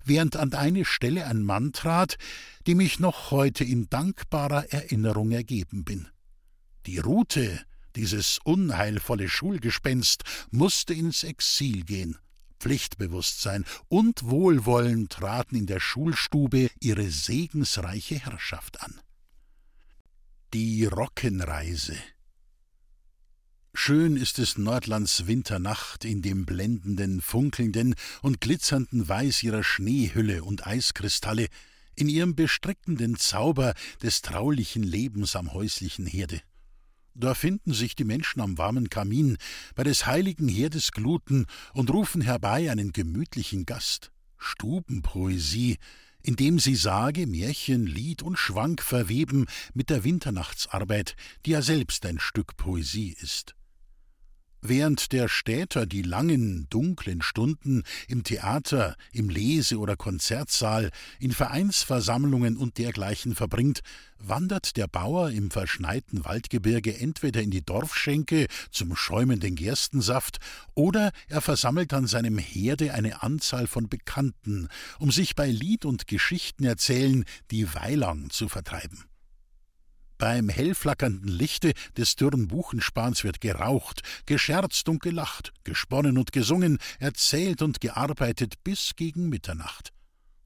während 0.04 0.36
an 0.36 0.50
deine 0.50 0.84
Stelle 0.84 1.28
ein 1.28 1.44
Mann 1.44 1.72
trat, 1.72 2.18
dem 2.66 2.82
ich 2.82 3.00
noch 3.00 3.32
heute 3.32 3.64
in 3.64 3.90
dankbarer 3.90 4.74
Erinnerung 4.74 5.32
ergeben 5.32 5.86
bin. 5.86 6.10
Die 6.88 7.00
Rute, 7.00 7.60
dieses 7.98 8.40
unheilvolle 8.46 9.28
Schulgespenst, 9.28 10.24
musste 10.52 10.94
ins 10.94 11.24
Exil 11.24 11.84
gehen. 11.84 12.18
Pflichtbewusstsein 12.62 13.66
und 13.90 14.24
Wohlwollen 14.24 15.10
traten 15.10 15.58
in 15.58 15.66
der 15.68 15.82
Schulstube 15.82 16.70
ihre 16.80 17.12
segensreiche 17.12 18.16
Herrschaft 18.20 18.82
an. 18.82 19.02
Die 20.54 20.86
Rockenreise 20.86 21.98
Schön 23.74 24.16
ist 24.16 24.40
es 24.40 24.58
Nordlands 24.58 25.28
Winternacht 25.28 26.06
in 26.06 26.22
dem 26.22 26.46
blendenden, 26.46 27.20
funkelnden 27.20 27.96
und 28.22 28.40
glitzernden 28.40 29.10
Weiß 29.10 29.44
ihrer 29.44 29.64
Schneehülle 29.64 30.46
und 30.46 30.66
Eiskristalle, 30.66 31.48
in 31.96 32.08
ihrem 32.08 32.34
bestrickenden 32.34 33.18
Zauber 33.18 33.74
des 34.02 34.22
traulichen 34.22 34.84
Lebens 34.84 35.36
am 35.36 35.52
häuslichen 35.54 36.06
Herde. 36.06 36.42
Da 37.20 37.34
finden 37.34 37.74
sich 37.74 37.96
die 37.96 38.04
Menschen 38.04 38.42
am 38.42 38.60
warmen 38.60 38.92
Kamin 38.92 39.38
bei 39.74 39.84
des 39.84 40.06
heiligen 40.06 40.48
Herdes 40.48 40.92
Gluten 40.92 41.48
und 41.74 41.90
rufen 41.90 42.22
herbei 42.22 42.70
einen 42.70 42.92
gemütlichen 42.92 43.66
Gast. 43.66 44.12
Stubenpoesie, 44.38 45.78
indem 46.22 46.60
sie 46.60 46.76
Sage, 46.76 47.26
Märchen, 47.26 47.88
Lied 47.88 48.22
und 48.22 48.38
Schwank 48.38 48.84
verweben 48.84 49.48
mit 49.74 49.90
der 49.90 50.04
Winternachtsarbeit, 50.04 51.16
die 51.48 51.52
ja 51.52 51.64
selbst 51.64 52.06
ein 52.06 52.20
Stück 52.20 52.56
Poesie 52.56 53.16
ist. 53.20 53.56
Während 54.70 55.14
der 55.14 55.30
Städter 55.30 55.86
die 55.86 56.02
langen, 56.02 56.68
dunklen 56.70 57.22
Stunden 57.22 57.84
im 58.10 58.26
Theater, 58.26 58.98
im 59.14 59.30
Lese- 59.30 59.78
oder 59.78 59.96
Konzertsaal, 59.96 60.92
in 61.22 61.32
Vereinsversammlungen 61.32 62.58
und 62.58 62.78
dergleichen 62.78 63.34
verbringt, 63.34 63.80
wandert 64.20 64.76
der 64.76 64.88
Bauer 64.88 65.30
im 65.30 65.52
verschneiten 65.52 66.26
Waldgebirge 66.26 67.00
entweder 67.00 67.42
in 67.42 67.50
die 67.50 67.66
Dorfschenke 67.66 68.48
zum 68.70 68.98
schäumenden 68.98 69.56
Gerstensaft 69.56 70.40
oder 70.76 71.14
er 71.30 71.40
versammelt 71.40 71.94
an 71.94 72.06
seinem 72.06 72.38
Herde 72.38 72.94
eine 72.94 73.24
Anzahl 73.24 73.68
von 73.68 73.88
Bekannten, 73.88 74.68
um 75.00 75.12
sich 75.12 75.34
bei 75.36 75.50
Lied 75.50 75.86
und 75.86 76.08
Geschichtenerzählen 76.08 77.24
die 77.52 77.74
Weilang 77.74 78.32
zu 78.32 78.50
vertreiben. 78.50 79.06
Beim 80.18 80.50
hellflackernden 80.50 81.28
Lichte 81.28 81.74
des 81.96 82.16
dürren 82.16 82.48
Buchenspans 82.48 83.24
wird 83.24 83.40
geraucht, 83.40 84.02
gescherzt 84.26 84.90
und 84.90 85.02
gelacht, 85.02 85.54
gesponnen 85.64 86.18
und 86.18 86.32
gesungen, 86.32 86.80
erzählt 87.00 87.62
und 87.62 87.82
gearbeitet 87.82 88.56
bis 88.64 88.94
gegen 88.96 89.30
Mitternacht. 89.30 89.92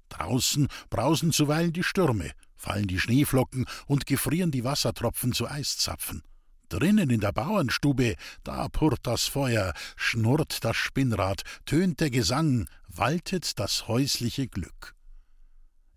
Draußen 0.10 0.68
brausen 0.90 1.32
zuweilen 1.32 1.72
die 1.72 1.84
Stürme, 1.84 2.32
fallen 2.58 2.88
die 2.88 3.00
Schneeflocken 3.00 3.66
und 3.88 4.06
gefrieren 4.06 4.52
die 4.52 4.66
Wassertropfen 4.66 5.32
zu 5.32 5.48
Eiszapfen. 5.48 6.22
Drinnen 6.68 7.10
in 7.10 7.22
der 7.22 7.32
Bauernstube, 7.32 8.16
da 8.44 8.68
purrt 8.70 9.00
das 9.04 9.26
Feuer, 9.28 9.74
schnurrt 9.96 10.64
das 10.64 10.76
Spinnrad, 10.76 11.44
tönt 11.66 12.00
der 12.00 12.10
Gesang, 12.10 12.68
waltet 12.88 13.60
das 13.60 13.88
häusliche 13.88 14.48
Glück. 14.48 14.96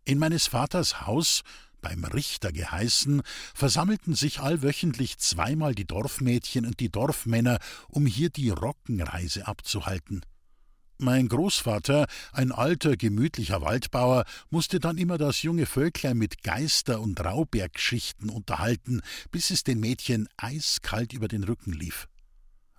In 0.04 0.18
meines 0.18 0.46
Vaters 0.46 1.06
Haus 1.06 1.42
beim 1.84 2.04
Richter 2.04 2.50
geheißen, 2.50 3.22
versammelten 3.54 4.14
sich 4.14 4.40
allwöchentlich 4.40 5.18
zweimal 5.18 5.74
die 5.74 5.86
Dorfmädchen 5.86 6.64
und 6.66 6.80
die 6.80 6.90
Dorfmänner, 6.90 7.58
um 7.88 8.06
hier 8.06 8.30
die 8.30 8.48
Rockenreise 8.48 9.46
abzuhalten. 9.46 10.22
Mein 10.96 11.28
Großvater, 11.28 12.06
ein 12.32 12.52
alter, 12.52 12.96
gemütlicher 12.96 13.60
Waldbauer, 13.60 14.24
musste 14.48 14.80
dann 14.80 14.96
immer 14.96 15.18
das 15.18 15.42
junge 15.42 15.66
Völklein 15.66 16.16
mit 16.16 16.42
Geister- 16.42 17.00
und 17.00 17.22
Raubergschichten 17.22 18.30
unterhalten, 18.30 19.02
bis 19.30 19.50
es 19.50 19.62
den 19.64 19.80
Mädchen 19.80 20.28
eiskalt 20.36 21.12
über 21.12 21.28
den 21.28 21.44
Rücken 21.44 21.72
lief. 21.72 22.08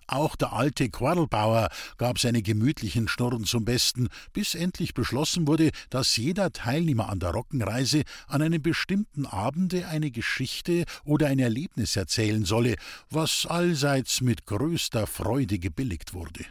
Auch 0.08 0.36
der 0.36 0.52
alte 0.52 0.88
Quarlbauer 0.88 1.68
gab 1.96 2.18
seine 2.18 2.42
gemütlichen 2.42 3.08
Schnurren 3.08 3.44
zum 3.44 3.64
Besten, 3.64 4.08
bis 4.32 4.54
endlich 4.54 4.94
beschlossen 4.94 5.48
wurde, 5.48 5.70
dass 5.90 6.16
jeder 6.16 6.52
Teilnehmer 6.52 7.08
an 7.08 7.18
der 7.18 7.30
Rockenreise 7.30 8.02
an 8.28 8.42
einem 8.42 8.62
bestimmten 8.62 9.26
Abende 9.26 9.88
eine 9.88 10.10
Geschichte 10.10 10.84
oder 11.04 11.26
ein 11.26 11.40
Erlebnis 11.40 11.96
erzählen 11.96 12.44
solle, 12.44 12.76
was 13.10 13.46
allseits 13.46 14.20
mit 14.20 14.46
größter 14.46 15.06
Freude 15.06 15.58
gebilligt 15.58 16.14
wurde. 16.14 16.44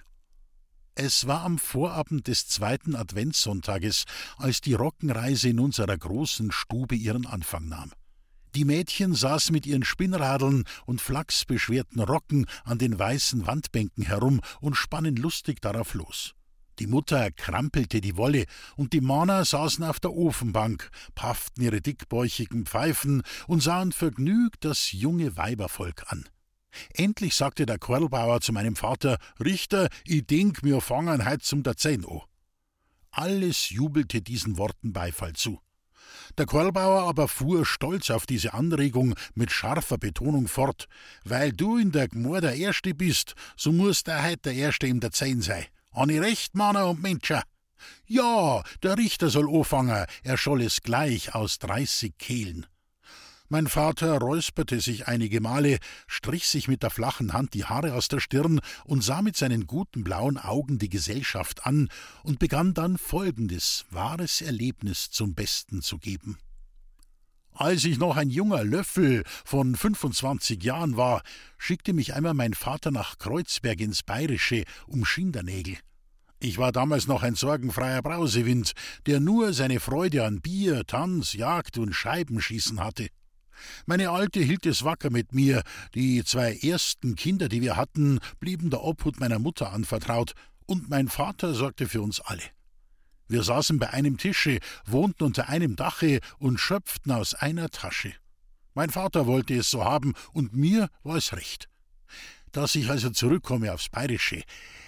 Es 0.98 1.28
war 1.28 1.44
am 1.44 1.58
Vorabend 1.58 2.28
des 2.28 2.48
zweiten 2.48 2.96
Adventssonntages, 2.96 4.06
als 4.38 4.62
die 4.62 4.74
Rockenreise 4.74 5.50
in 5.50 5.60
unserer 5.60 5.98
großen 5.98 6.52
Stube 6.52 6.96
ihren 6.96 7.26
Anfang 7.26 7.68
nahm. 7.68 7.92
Die 8.56 8.64
Mädchen 8.64 9.14
saßen 9.14 9.52
mit 9.52 9.66
ihren 9.66 9.84
Spinnradeln 9.84 10.64
und 10.86 11.02
flachsbeschwerten 11.02 12.02
Rocken 12.02 12.46
an 12.64 12.78
den 12.78 12.98
weißen 12.98 13.46
Wandbänken 13.46 14.06
herum 14.06 14.40
und 14.62 14.76
spannen 14.76 15.18
lustig 15.18 15.62
darauf 15.62 15.94
los. 15.94 16.36
Die 16.80 16.88
Mutter 16.88 17.32
krampelte 17.32 18.00
die 18.00 18.16
Wolle, 18.16 18.46
und 18.78 18.94
die 18.94 19.02
Männer 19.02 19.44
saßen 19.44 19.84
auf 19.84 20.00
der 20.00 20.14
Ofenbank, 20.14 20.90
pafften 21.16 21.64
ihre 21.64 21.82
dickbäuchigen 21.82 22.66
Pfeifen 22.66 23.24
und 23.48 23.62
sahen 23.62 23.92
vergnügt 23.92 24.64
das 24.64 24.94
junge 24.94 25.36
Weibervolk 25.36 26.10
an. 26.12 26.24
Endlich 26.94 27.36
sagte 27.36 27.66
der 27.66 27.78
Korlbauer 27.78 28.40
zu 28.40 28.54
meinem 28.54 28.78
Vater: 28.78 29.18
Richter, 29.44 29.90
ich 30.06 30.26
denk, 30.28 30.64
mir 30.64 30.80
fangen 30.80 31.26
heut 31.26 31.44
zum 31.44 31.64
der 31.64 31.76
Zehn. 31.76 32.06
Alles 33.12 33.70
jubelte 33.70 34.22
diesen 34.22 34.58
Worten 34.58 34.94
Beifall 34.94 35.34
zu. 35.34 35.60
Der 36.38 36.46
Qualbauer 36.46 37.08
aber 37.08 37.28
fuhr 37.28 37.66
stolz 37.66 38.10
auf 38.10 38.26
diese 38.26 38.54
Anregung 38.54 39.16
mit 39.34 39.52
scharfer 39.52 39.98
Betonung 39.98 40.48
fort. 40.48 40.88
Weil 41.24 41.52
du 41.52 41.78
in 41.78 41.92
der 41.92 42.08
Gmor 42.08 42.42
der 42.42 42.56
Erste 42.56 42.94
bist, 42.94 43.36
so 43.56 43.72
muss 43.72 44.04
der 44.04 44.24
heut 44.24 44.46
der 44.46 44.54
Erste 44.54 44.88
in 44.88 45.00
der 45.00 45.12
Zehn 45.12 45.42
sein. 45.42 45.66
Ani 45.92 46.20
recht, 46.20 46.56
Manner 46.56 46.88
und 46.90 47.02
Menscher? 47.02 47.44
Ja, 48.08 48.64
der 48.84 48.98
Richter 48.98 49.30
soll 49.30 49.50
anfangen, 49.50 50.06
er 50.24 50.38
scholl 50.38 50.62
es 50.62 50.82
gleich 50.82 51.36
aus 51.36 51.60
dreißig 51.60 52.18
Kehlen. 52.18 52.66
Mein 53.48 53.68
Vater 53.68 54.18
räusperte 54.18 54.82
sich 54.82 55.08
einige 55.08 55.40
Male, 55.40 55.78
strich 56.08 56.48
sich 56.48 56.68
mit 56.68 56.82
der 56.82 56.90
flachen 56.90 57.34
Hand 57.34 57.54
die 57.54 57.66
Haare 57.66 57.94
aus 57.94 58.08
der 58.08 58.20
Stirn 58.20 58.60
und 58.86 59.04
sah 59.04 59.22
mit 59.22 59.38
seinen 59.38 59.68
guten 59.68 60.04
blauen 60.04 60.40
Augen 60.40 60.80
die 60.80 60.90
Gesellschaft 60.90 61.64
an 61.64 61.90
und 62.24 62.40
begann 62.40 62.74
dann 62.74 62.98
folgendes 62.98 63.86
wahres 63.92 64.42
Erlebnis 64.42 65.12
zum 65.12 65.36
Besten 65.36 65.84
zu 65.84 66.00
geben. 66.00 66.40
Als 67.52 67.86
ich 67.86 68.00
noch 68.00 68.18
ein 68.18 68.32
junger 68.32 68.64
Löffel 68.64 69.24
von 69.46 69.76
25 69.76 70.64
Jahren 70.64 70.98
war, 70.98 71.22
schickte 71.60 71.94
mich 71.94 72.16
einmal 72.16 72.34
mein 72.34 72.56
Vater 72.56 72.90
nach 72.90 73.20
Kreuzberg 73.20 73.80
ins 73.80 74.02
Bayerische 74.02 74.64
um 74.88 75.06
Schindernägel. 75.06 75.78
Ich 76.40 76.58
war 76.58 76.72
damals 76.72 77.08
noch 77.08 77.22
ein 77.22 77.36
sorgenfreier 77.36 78.02
Brausewind, 78.02 78.74
der 79.06 79.20
nur 79.20 79.54
seine 79.54 79.80
Freude 79.80 80.26
an 80.26 80.42
Bier, 80.42 80.86
Tanz, 80.86 81.34
Jagd 81.34 81.78
und 81.78 81.94
Scheibenschießen 81.94 82.84
hatte. 82.84 83.08
Meine 83.86 84.10
Alte 84.10 84.40
hielt 84.40 84.66
es 84.66 84.84
wacker 84.84 85.10
mit 85.10 85.34
mir, 85.34 85.64
die 85.94 86.24
zwei 86.24 86.56
ersten 86.56 87.16
Kinder, 87.16 87.50
die 87.50 87.62
wir 87.62 87.76
hatten, 87.76 88.20
blieben 88.40 88.70
der 88.70 88.84
Obhut 88.84 89.20
meiner 89.20 89.40
Mutter 89.40 89.72
anvertraut, 89.72 90.34
und 90.66 90.90
mein 90.90 91.08
Vater 91.08 91.54
sorgte 91.54 91.88
für 91.88 92.02
uns 92.02 92.20
alle. 92.20 92.44
Wir 93.28 93.44
saßen 93.44 93.80
bei 93.80 93.90
einem 93.90 94.18
Tische, 94.18 94.60
wohnten 94.86 95.24
unter 95.24 95.50
einem 95.50 95.76
Dache 95.76 96.20
und 96.38 96.60
schöpften 96.60 97.12
aus 97.12 97.34
einer 97.34 97.70
Tasche. 97.70 98.14
Mein 98.74 98.90
Vater 98.90 99.26
wollte 99.26 99.56
es 99.56 99.72
so 99.72 99.84
haben, 99.84 100.14
und 100.34 100.54
mir 100.54 100.90
war 101.04 101.16
es 101.16 101.34
recht. 101.34 101.70
Dass 102.52 102.76
ich 102.76 102.90
also 102.90 103.10
zurückkomme 103.10 103.74
aufs 103.74 103.90
Bayerische. 103.90 104.44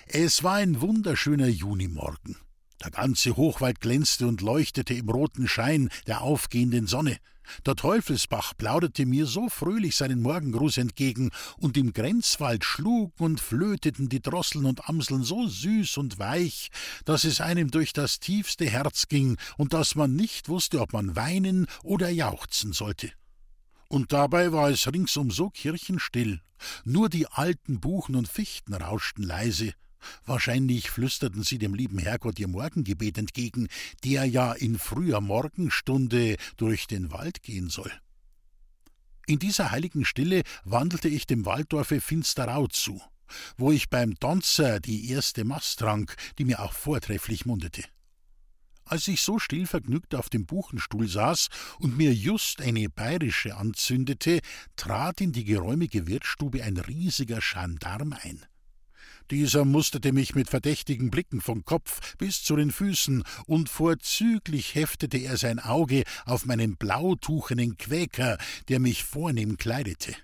Es 0.06 0.44
war 0.44 0.56
ein 0.56 0.82
wunderschöner 0.82 1.48
Junimorgen. 1.48 2.38
Der 2.84 2.92
ganze 2.92 3.36
Hochwald 3.36 3.82
glänzte 3.82 4.28
und 4.28 4.42
leuchtete 4.42 4.94
im 4.94 5.10
roten 5.10 5.48
Schein 5.48 5.90
der 6.06 6.22
aufgehenden 6.22 6.86
Sonne. 6.86 7.18
Der 7.66 7.76
Teufelsbach 7.76 8.54
plauderte 8.58 9.06
mir 9.06 9.26
so 9.26 9.50
fröhlich 9.50 9.96
seinen 9.96 10.22
Morgengruß 10.22 10.78
entgegen, 10.78 11.32
und 11.58 11.78
im 11.78 11.94
Grenzwald 11.94 12.64
schlugen 12.64 13.14
und 13.20 13.40
flöteten 13.40 14.10
die 14.10 14.22
Drosseln 14.22 14.66
und 14.66 14.88
Amseln 14.90 15.24
so 15.24 15.48
süß 15.48 15.98
und 15.98 16.20
weich, 16.20 16.70
dass 17.06 17.24
es 17.24 17.42
einem 17.42 17.72
durch 17.72 17.94
das 17.94 18.20
tiefste 18.20 18.66
Herz 18.66 19.08
ging 19.08 19.38
und 19.58 19.74
dass 19.74 19.96
man 19.96 20.16
nicht 20.16 20.50
wusste, 20.50 20.82
ob 20.82 20.94
man 20.94 21.16
weinen 21.16 21.68
oder 21.84 22.10
jauchzen 22.10 22.74
sollte. 22.74 23.12
Und 23.90 24.12
dabei 24.12 24.52
war 24.52 24.70
es 24.70 24.92
ringsum 24.92 25.32
so 25.32 25.50
kirchenstill, 25.50 26.42
nur 26.84 27.10
die 27.10 27.28
alten 27.28 27.80
Buchen 27.80 28.16
und 28.16 28.28
Fichten 28.28 28.74
rauschten 28.74 29.24
leise, 29.24 29.74
Wahrscheinlich 30.26 30.90
flüsterten 30.90 31.44
sie 31.44 31.58
dem 31.58 31.74
lieben 31.74 31.98
Herrgott 31.98 32.40
ihr 32.40 32.48
Morgengebet 32.48 33.18
entgegen, 33.18 33.68
der 34.04 34.26
ja 34.26 34.54
in 34.54 34.78
früher 34.78 35.22
Morgenstunde 35.22 36.38
durch 36.58 36.88
den 36.88 37.12
Wald 37.12 37.44
gehen 37.44 37.70
soll. 37.70 37.92
In 39.26 39.40
dieser 39.40 39.72
heiligen 39.72 40.06
Stille 40.06 40.44
wandelte 40.64 41.10
ich 41.10 41.28
dem 41.28 41.46
Walddorfe 41.46 42.00
Finsterau 42.00 42.68
zu, 42.68 43.02
wo 43.58 43.72
ich 43.72 43.90
beim 43.90 44.16
Donzer 44.16 44.80
die 44.80 45.10
erste 45.12 45.44
Mast 45.44 45.80
trank, 45.80 46.16
die 46.38 46.46
mir 46.46 46.62
auch 46.62 46.74
vortrefflich 46.74 47.46
mundete. 47.46 47.84
Als 48.86 49.06
ich 49.10 49.22
so 49.22 49.38
still 49.38 49.68
vergnügt 49.68 50.16
auf 50.16 50.30
dem 50.30 50.46
Buchenstuhl 50.46 51.10
saß 51.10 51.50
und 51.80 51.98
mir 51.98 52.14
just 52.14 52.62
eine 52.62 52.88
bayerische 52.88 53.58
anzündete, 53.58 54.40
trat 54.78 55.20
in 55.20 55.34
die 55.34 55.44
geräumige 55.44 56.08
Wirtsstube 56.08 56.64
ein 56.64 56.78
riesiger 56.78 57.40
Gendarm 57.40 58.14
ein. 58.14 58.46
Dieser 59.30 59.66
musterte 59.66 60.14
mich 60.14 60.36
mit 60.36 60.50
verdächtigen 60.50 61.12
Blicken 61.12 61.42
vom 61.42 61.66
Kopf 61.66 62.16
bis 62.18 62.44
zu 62.44 62.56
den 62.56 62.72
Füßen, 62.72 63.24
und 63.46 63.68
vorzüglich 63.68 64.76
heftete 64.76 65.18
er 65.18 65.38
sein 65.38 65.60
Auge 65.60 66.04
auf 66.26 66.46
meinen 66.46 66.78
blautuchenen 66.78 67.78
Quäker, 67.78 68.38
der 68.70 68.80
mich 68.80 69.04
vornehm 69.04 69.58
kleidete. 69.58 70.16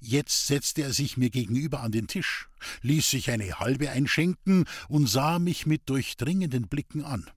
Jetzt 0.00 0.46
setzte 0.46 0.82
er 0.82 0.92
sich 0.92 1.16
mir 1.16 1.30
gegenüber 1.30 1.80
an 1.80 1.92
den 1.92 2.06
Tisch, 2.06 2.48
ließ 2.82 3.10
sich 3.10 3.30
eine 3.30 3.58
halbe 3.58 3.90
einschenken 3.90 4.64
und 4.88 5.06
sah 5.06 5.38
mich 5.38 5.66
mit 5.66 5.88
durchdringenden 5.88 6.68
Blicken 6.68 7.04
an. 7.04 7.30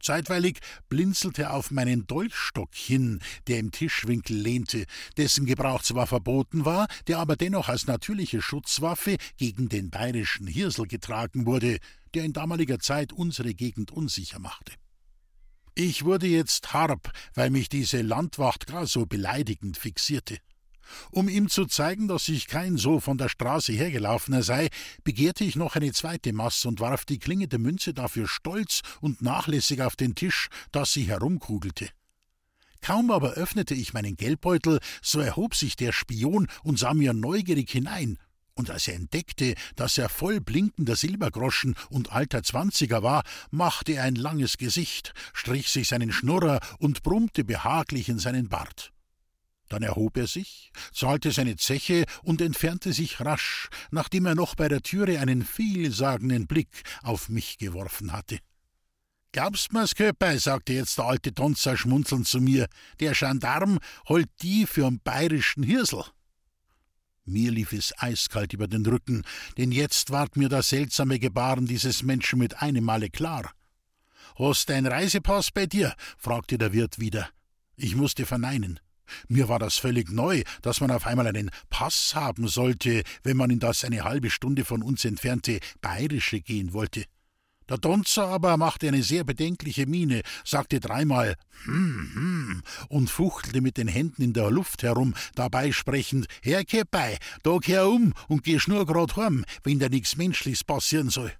Zeitweilig 0.00 0.58
blinzelte 0.88 1.42
er 1.42 1.54
auf 1.54 1.70
meinen 1.70 2.06
Dolchstock 2.06 2.74
hin, 2.74 3.20
der 3.46 3.58
im 3.58 3.70
Tischwinkel 3.70 4.36
lehnte, 4.36 4.84
dessen 5.16 5.46
Gebrauch 5.46 5.82
zwar 5.82 6.06
verboten 6.06 6.64
war, 6.64 6.88
der 7.06 7.18
aber 7.18 7.36
dennoch 7.36 7.68
als 7.68 7.86
natürliche 7.86 8.42
Schutzwaffe 8.42 9.16
gegen 9.36 9.68
den 9.68 9.90
bayerischen 9.90 10.46
Hirsel 10.46 10.86
getragen 10.86 11.46
wurde, 11.46 11.78
der 12.14 12.24
in 12.24 12.32
damaliger 12.32 12.78
Zeit 12.78 13.12
unsere 13.12 13.54
Gegend 13.54 13.90
unsicher 13.90 14.38
machte. 14.38 14.72
Ich 15.74 16.04
wurde 16.04 16.26
jetzt 16.26 16.72
harb, 16.72 17.12
weil 17.34 17.50
mich 17.50 17.68
diese 17.68 18.02
Landwacht 18.02 18.66
gar 18.66 18.86
so 18.86 19.06
beleidigend 19.06 19.78
fixierte. 19.78 20.38
Um 21.10 21.28
ihm 21.28 21.48
zu 21.48 21.66
zeigen, 21.66 22.08
dass 22.08 22.28
ich 22.28 22.46
kein 22.46 22.76
so 22.76 23.00
von 23.00 23.18
der 23.18 23.28
Straße 23.28 23.72
hergelaufener 23.72 24.42
sei, 24.42 24.68
begehrte 25.04 25.44
ich 25.44 25.56
noch 25.56 25.76
eine 25.76 25.92
zweite 25.92 26.32
Masse 26.32 26.68
und 26.68 26.80
warf 26.80 27.04
die 27.04 27.18
klingende 27.18 27.58
Münze 27.58 27.94
dafür 27.94 28.28
stolz 28.28 28.80
und 29.00 29.22
nachlässig 29.22 29.82
auf 29.82 29.96
den 29.96 30.14
Tisch, 30.14 30.48
dass 30.72 30.92
sie 30.92 31.04
herumkugelte. 31.04 31.88
Kaum 32.80 33.10
aber 33.10 33.32
öffnete 33.32 33.74
ich 33.74 33.92
meinen 33.92 34.16
Geldbeutel, 34.16 34.80
so 35.02 35.20
erhob 35.20 35.54
sich 35.54 35.76
der 35.76 35.92
Spion 35.92 36.48
und 36.62 36.78
sah 36.78 36.94
mir 36.94 37.12
neugierig 37.12 37.70
hinein, 37.70 38.18
und 38.54 38.70
als 38.70 38.88
er 38.88 38.94
entdeckte, 38.94 39.54
dass 39.74 39.96
er 39.96 40.10
voll 40.10 40.40
blinkender 40.40 40.94
Silbergroschen 40.94 41.76
und 41.88 42.12
alter 42.12 42.42
Zwanziger 42.42 43.02
war, 43.02 43.22
machte 43.50 43.92
er 43.92 44.04
ein 44.04 44.16
langes 44.16 44.58
Gesicht, 44.58 45.14
strich 45.32 45.70
sich 45.70 45.88
seinen 45.88 46.12
Schnurrer 46.12 46.60
und 46.78 47.02
brummte 47.02 47.42
behaglich 47.42 48.10
in 48.10 48.18
seinen 48.18 48.50
Bart. 48.50 48.92
Dann 49.70 49.84
erhob 49.84 50.16
er 50.16 50.26
sich, 50.26 50.72
zahlte 50.92 51.30
seine 51.30 51.56
Zeche 51.56 52.04
und 52.24 52.40
entfernte 52.40 52.92
sich 52.92 53.20
rasch, 53.20 53.68
nachdem 53.92 54.26
er 54.26 54.34
noch 54.34 54.56
bei 54.56 54.68
der 54.68 54.82
Türe 54.82 55.20
einen 55.20 55.44
vielsagenden 55.44 56.48
Blick 56.48 56.82
auf 57.02 57.28
mich 57.28 57.56
geworfen 57.56 58.12
hatte. 58.12 58.40
Glaubst 59.30 59.72
mir's, 59.72 59.94
Köpei, 59.94 60.38
sagte 60.38 60.72
jetzt 60.72 60.98
der 60.98 61.04
alte 61.04 61.32
Tonzer 61.32 61.76
schmunzelnd 61.76 62.26
zu 62.26 62.40
mir, 62.40 62.66
der 62.98 63.12
Gendarm 63.12 63.78
holt 64.08 64.28
die 64.42 64.66
für'n 64.66 64.98
bayerischen 65.04 65.62
Hirsel. 65.62 66.02
Mir 67.24 67.52
lief 67.52 67.72
es 67.72 67.94
eiskalt 67.96 68.52
über 68.52 68.66
den 68.66 68.84
Rücken, 68.84 69.22
denn 69.56 69.70
jetzt 69.70 70.10
ward 70.10 70.36
mir 70.36 70.48
das 70.48 70.70
seltsame 70.70 71.20
Gebaren 71.20 71.66
dieses 71.66 72.02
Menschen 72.02 72.40
mit 72.40 72.60
einem 72.60 72.82
Male 72.82 73.08
klar. 73.08 73.52
Hast 74.36 74.68
dein 74.68 74.86
Reisepass 74.86 75.52
bei 75.52 75.66
dir? 75.66 75.94
fragte 76.18 76.58
der 76.58 76.72
Wirt 76.72 76.98
wieder. 76.98 77.28
Ich 77.76 77.94
musste 77.94 78.26
verneinen. 78.26 78.80
Mir 79.28 79.48
war 79.48 79.58
das 79.58 79.76
völlig 79.76 80.10
neu, 80.10 80.42
dass 80.62 80.80
man 80.80 80.90
auf 80.90 81.06
einmal 81.06 81.26
einen 81.26 81.50
Pass 81.68 82.14
haben 82.14 82.48
sollte, 82.48 83.02
wenn 83.22 83.36
man 83.36 83.50
in 83.50 83.60
das 83.60 83.84
eine 83.84 84.04
halbe 84.04 84.30
Stunde 84.30 84.64
von 84.64 84.82
uns 84.82 85.04
entfernte 85.04 85.60
Bayerische 85.80 86.40
gehen 86.40 86.72
wollte. 86.72 87.04
Der 87.70 87.78
Donzer 87.78 88.26
aber 88.26 88.56
machte 88.56 88.88
eine 88.88 89.04
sehr 89.04 89.22
bedenkliche 89.22 89.86
Miene, 89.86 90.22
sagte 90.44 90.80
dreimal 90.80 91.36
hm, 91.64 92.10
hm 92.14 92.62
und 92.88 93.08
fuchtelte 93.08 93.60
mit 93.60 93.76
den 93.76 93.86
Händen 93.86 94.22
in 94.22 94.32
der 94.32 94.50
Luft 94.50 94.82
herum, 94.82 95.14
dabei 95.36 95.70
sprechend 95.70 96.26
Herr 96.42 96.64
Keppei, 96.64 97.16
da 97.44 97.58
kehr 97.58 97.86
um 97.86 98.12
und 98.26 98.42
geh 98.42 98.58
schnurgrad 98.58 99.16
heim, 99.16 99.44
wenn 99.62 99.78
da 99.78 99.88
nichts 99.88 100.16
Menschliches 100.16 100.64
passieren 100.64 101.10
soll. 101.10 101.32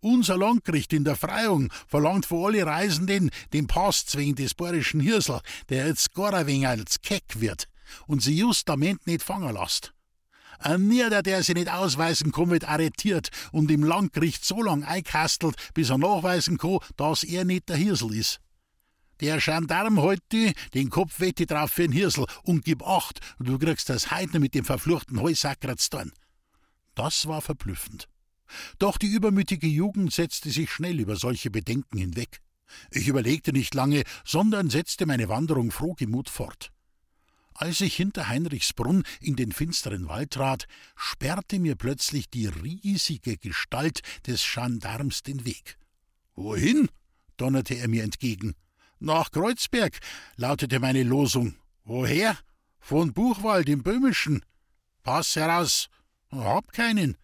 Unser 0.00 0.36
Landgericht 0.36 0.92
in 0.92 1.04
der 1.04 1.16
Freiung 1.16 1.72
verlangt 1.86 2.26
von 2.26 2.46
alle 2.46 2.66
Reisenden 2.66 3.30
den 3.52 3.66
Pass 3.66 4.06
zwingen 4.06 4.36
des 4.36 4.54
bayerischen 4.54 5.00
Hirsel, 5.00 5.40
der 5.68 5.86
jetzt 5.86 6.14
gar 6.14 6.34
ein 6.34 6.46
wenig 6.46 6.66
als 6.66 7.00
keck 7.02 7.40
wird 7.40 7.68
und 8.06 8.22
sie 8.22 8.36
justament 8.36 9.06
nicht 9.06 9.22
fangen 9.22 9.54
lässt. 9.54 9.92
Ein 10.58 10.88
Nieder, 10.88 11.22
der 11.22 11.42
sich 11.42 11.54
nicht 11.54 11.68
ausweisen 11.68 12.32
kann, 12.32 12.50
wird 12.50 12.68
arretiert 12.68 13.30
und 13.52 13.70
im 13.70 13.82
Landgericht 13.82 14.44
so 14.44 14.62
lang 14.62 14.84
einkastelt, 14.84 15.56
bis 15.74 15.90
er 15.90 15.98
nachweisen 15.98 16.58
kann, 16.58 16.78
dass 16.96 17.24
er 17.24 17.44
nicht 17.44 17.68
der 17.68 17.76
Hirsel 17.76 18.14
ist. 18.14 18.40
Der 19.20 19.38
Gendarm 19.38 20.00
heute 20.00 20.52
den 20.74 20.90
Kopf 20.90 21.20
wette 21.20 21.46
drauf 21.46 21.70
für 21.72 21.82
den 21.82 21.92
Hirsel 21.92 22.26
und 22.42 22.64
gib 22.64 22.82
acht, 22.82 23.20
du 23.38 23.58
kriegst 23.58 23.88
das 23.88 24.10
Heidner 24.10 24.40
mit 24.40 24.54
dem 24.54 24.64
verfluchten 24.64 25.20
Heusacker 25.20 25.74
Das 26.94 27.26
war 27.26 27.40
verblüffend. 27.40 28.08
Doch 28.78 28.98
die 28.98 29.08
übermütige 29.08 29.66
Jugend 29.66 30.12
setzte 30.12 30.50
sich 30.50 30.70
schnell 30.70 31.00
über 31.00 31.16
solche 31.16 31.50
Bedenken 31.50 31.98
hinweg. 31.98 32.40
Ich 32.90 33.08
überlegte 33.08 33.52
nicht 33.52 33.74
lange, 33.74 34.02
sondern 34.24 34.70
setzte 34.70 35.06
meine 35.06 35.28
Wanderung 35.28 35.70
frohgemut 35.70 36.28
fort. 36.28 36.70
Als 37.54 37.80
ich 37.80 37.94
hinter 37.94 38.28
Heinrichsbrunn 38.28 39.04
in 39.20 39.36
den 39.36 39.52
finsteren 39.52 40.08
Wald 40.08 40.32
trat, 40.32 40.66
sperrte 40.96 41.60
mir 41.60 41.76
plötzlich 41.76 42.28
die 42.28 42.46
riesige 42.46 43.36
Gestalt 43.36 44.00
des 44.26 44.44
Gendarms 44.52 45.22
den 45.22 45.44
Weg. 45.44 45.78
Wohin? 46.34 46.88
donnerte 47.36 47.74
er 47.74 47.88
mir 47.88 48.02
entgegen. 48.02 48.54
Nach 48.98 49.30
Kreuzberg, 49.30 50.00
lautete 50.36 50.80
meine 50.80 51.04
Losung. 51.04 51.54
Woher? 51.84 52.36
Von 52.80 53.12
Buchwald 53.12 53.68
im 53.68 53.82
Böhmischen. 53.82 54.44
Pass 55.02 55.36
heraus. 55.36 55.88
Hab 56.30 56.72
keinen. 56.72 57.16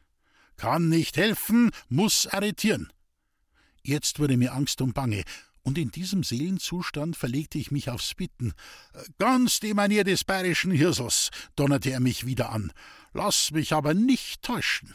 Kann 0.60 0.90
nicht 0.90 1.16
helfen, 1.16 1.70
muss 1.88 2.26
arretieren. 2.26 2.92
Jetzt 3.82 4.18
wurde 4.18 4.36
mir 4.36 4.52
Angst 4.52 4.82
und 4.82 4.92
Bange, 4.92 5.24
und 5.62 5.78
in 5.78 5.90
diesem 5.90 6.22
Seelenzustand 6.22 7.16
verlegte 7.16 7.56
ich 7.56 7.70
mich 7.70 7.88
aufs 7.88 8.14
Bitten. 8.14 8.52
Ganz 9.18 9.60
die 9.60 9.72
Manier 9.72 10.04
des 10.04 10.22
bayerischen 10.22 10.70
Hirsels, 10.70 11.30
donnerte 11.56 11.90
er 11.92 12.00
mich 12.00 12.26
wieder 12.26 12.50
an. 12.50 12.74
Lass 13.14 13.52
mich 13.52 13.72
aber 13.72 13.94
nicht 13.94 14.42
täuschen. 14.42 14.94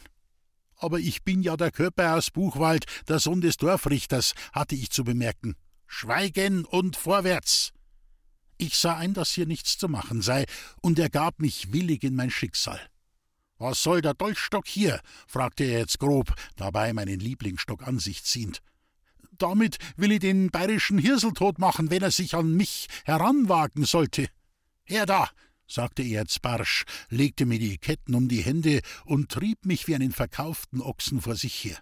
Aber 0.76 1.00
ich 1.00 1.24
bin 1.24 1.42
ja 1.42 1.56
der 1.56 1.72
Körper 1.72 2.14
aus 2.14 2.30
Buchwald, 2.30 2.86
der 3.08 3.18
Sohn 3.18 3.40
des 3.40 3.56
Dorfrichters, 3.56 4.34
hatte 4.52 4.76
ich 4.76 4.90
zu 4.90 5.02
bemerken. 5.02 5.56
Schweigen 5.88 6.64
und 6.64 6.94
vorwärts! 6.94 7.72
Ich 8.56 8.78
sah 8.78 8.98
ein, 8.98 9.14
dass 9.14 9.32
hier 9.32 9.46
nichts 9.46 9.78
zu 9.78 9.88
machen 9.88 10.22
sei, 10.22 10.44
und 10.80 11.00
ergab 11.00 11.40
mich 11.40 11.72
willig 11.72 12.04
in 12.04 12.14
mein 12.14 12.30
Schicksal. 12.30 12.80
Was 13.58 13.82
soll 13.82 14.02
der 14.02 14.14
Dolchstock 14.14 14.66
hier? 14.66 15.00
fragte 15.26 15.64
er 15.64 15.80
jetzt 15.80 15.98
grob, 15.98 16.34
dabei 16.56 16.92
meinen 16.92 17.20
Lieblingsstock 17.20 17.86
an 17.86 17.98
sich 17.98 18.24
ziehend. 18.24 18.60
Damit 19.38 19.78
will 19.96 20.12
ich 20.12 20.20
den 20.20 20.50
bayerischen 20.50 20.98
Hirsel 20.98 21.32
tot 21.32 21.58
machen, 21.58 21.90
wenn 21.90 22.02
er 22.02 22.10
sich 22.10 22.34
an 22.34 22.54
mich 22.54 22.88
heranwagen 23.04 23.84
sollte. 23.84 24.28
Her 24.84 25.06
da, 25.06 25.30
sagte 25.66 26.02
er 26.02 26.08
jetzt 26.08 26.42
barsch, 26.42 26.84
legte 27.08 27.46
mir 27.46 27.58
die 27.58 27.78
Ketten 27.78 28.14
um 28.14 28.28
die 28.28 28.42
Hände 28.42 28.80
und 29.04 29.30
trieb 29.30 29.64
mich 29.64 29.88
wie 29.88 29.94
einen 29.94 30.12
verkauften 30.12 30.80
Ochsen 30.80 31.20
vor 31.20 31.36
sich 31.36 31.64
her. 31.64 31.78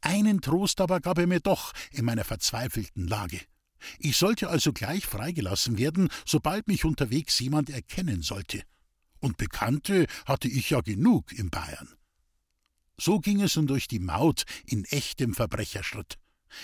Einen 0.00 0.40
Trost 0.40 0.80
aber 0.80 1.00
gab 1.00 1.18
er 1.18 1.26
mir 1.26 1.40
doch 1.40 1.72
in 1.90 2.04
meiner 2.04 2.24
verzweifelten 2.24 3.06
Lage. 3.06 3.40
Ich 3.98 4.16
sollte 4.16 4.48
also 4.48 4.72
gleich 4.72 5.06
freigelassen 5.06 5.78
werden, 5.78 6.08
sobald 6.26 6.68
mich 6.68 6.84
unterwegs 6.84 7.38
jemand 7.38 7.70
erkennen 7.70 8.22
sollte. 8.22 8.62
Und 9.20 9.36
Bekannte 9.36 10.06
hatte 10.26 10.48
ich 10.48 10.70
ja 10.70 10.80
genug 10.80 11.32
in 11.32 11.50
Bayern. 11.50 11.88
So 12.98 13.18
ging 13.18 13.40
es 13.40 13.56
nun 13.56 13.66
durch 13.66 13.88
die 13.88 13.98
Maut 13.98 14.44
in 14.66 14.84
echtem 14.84 15.34
Verbrecherschritt. 15.34 16.18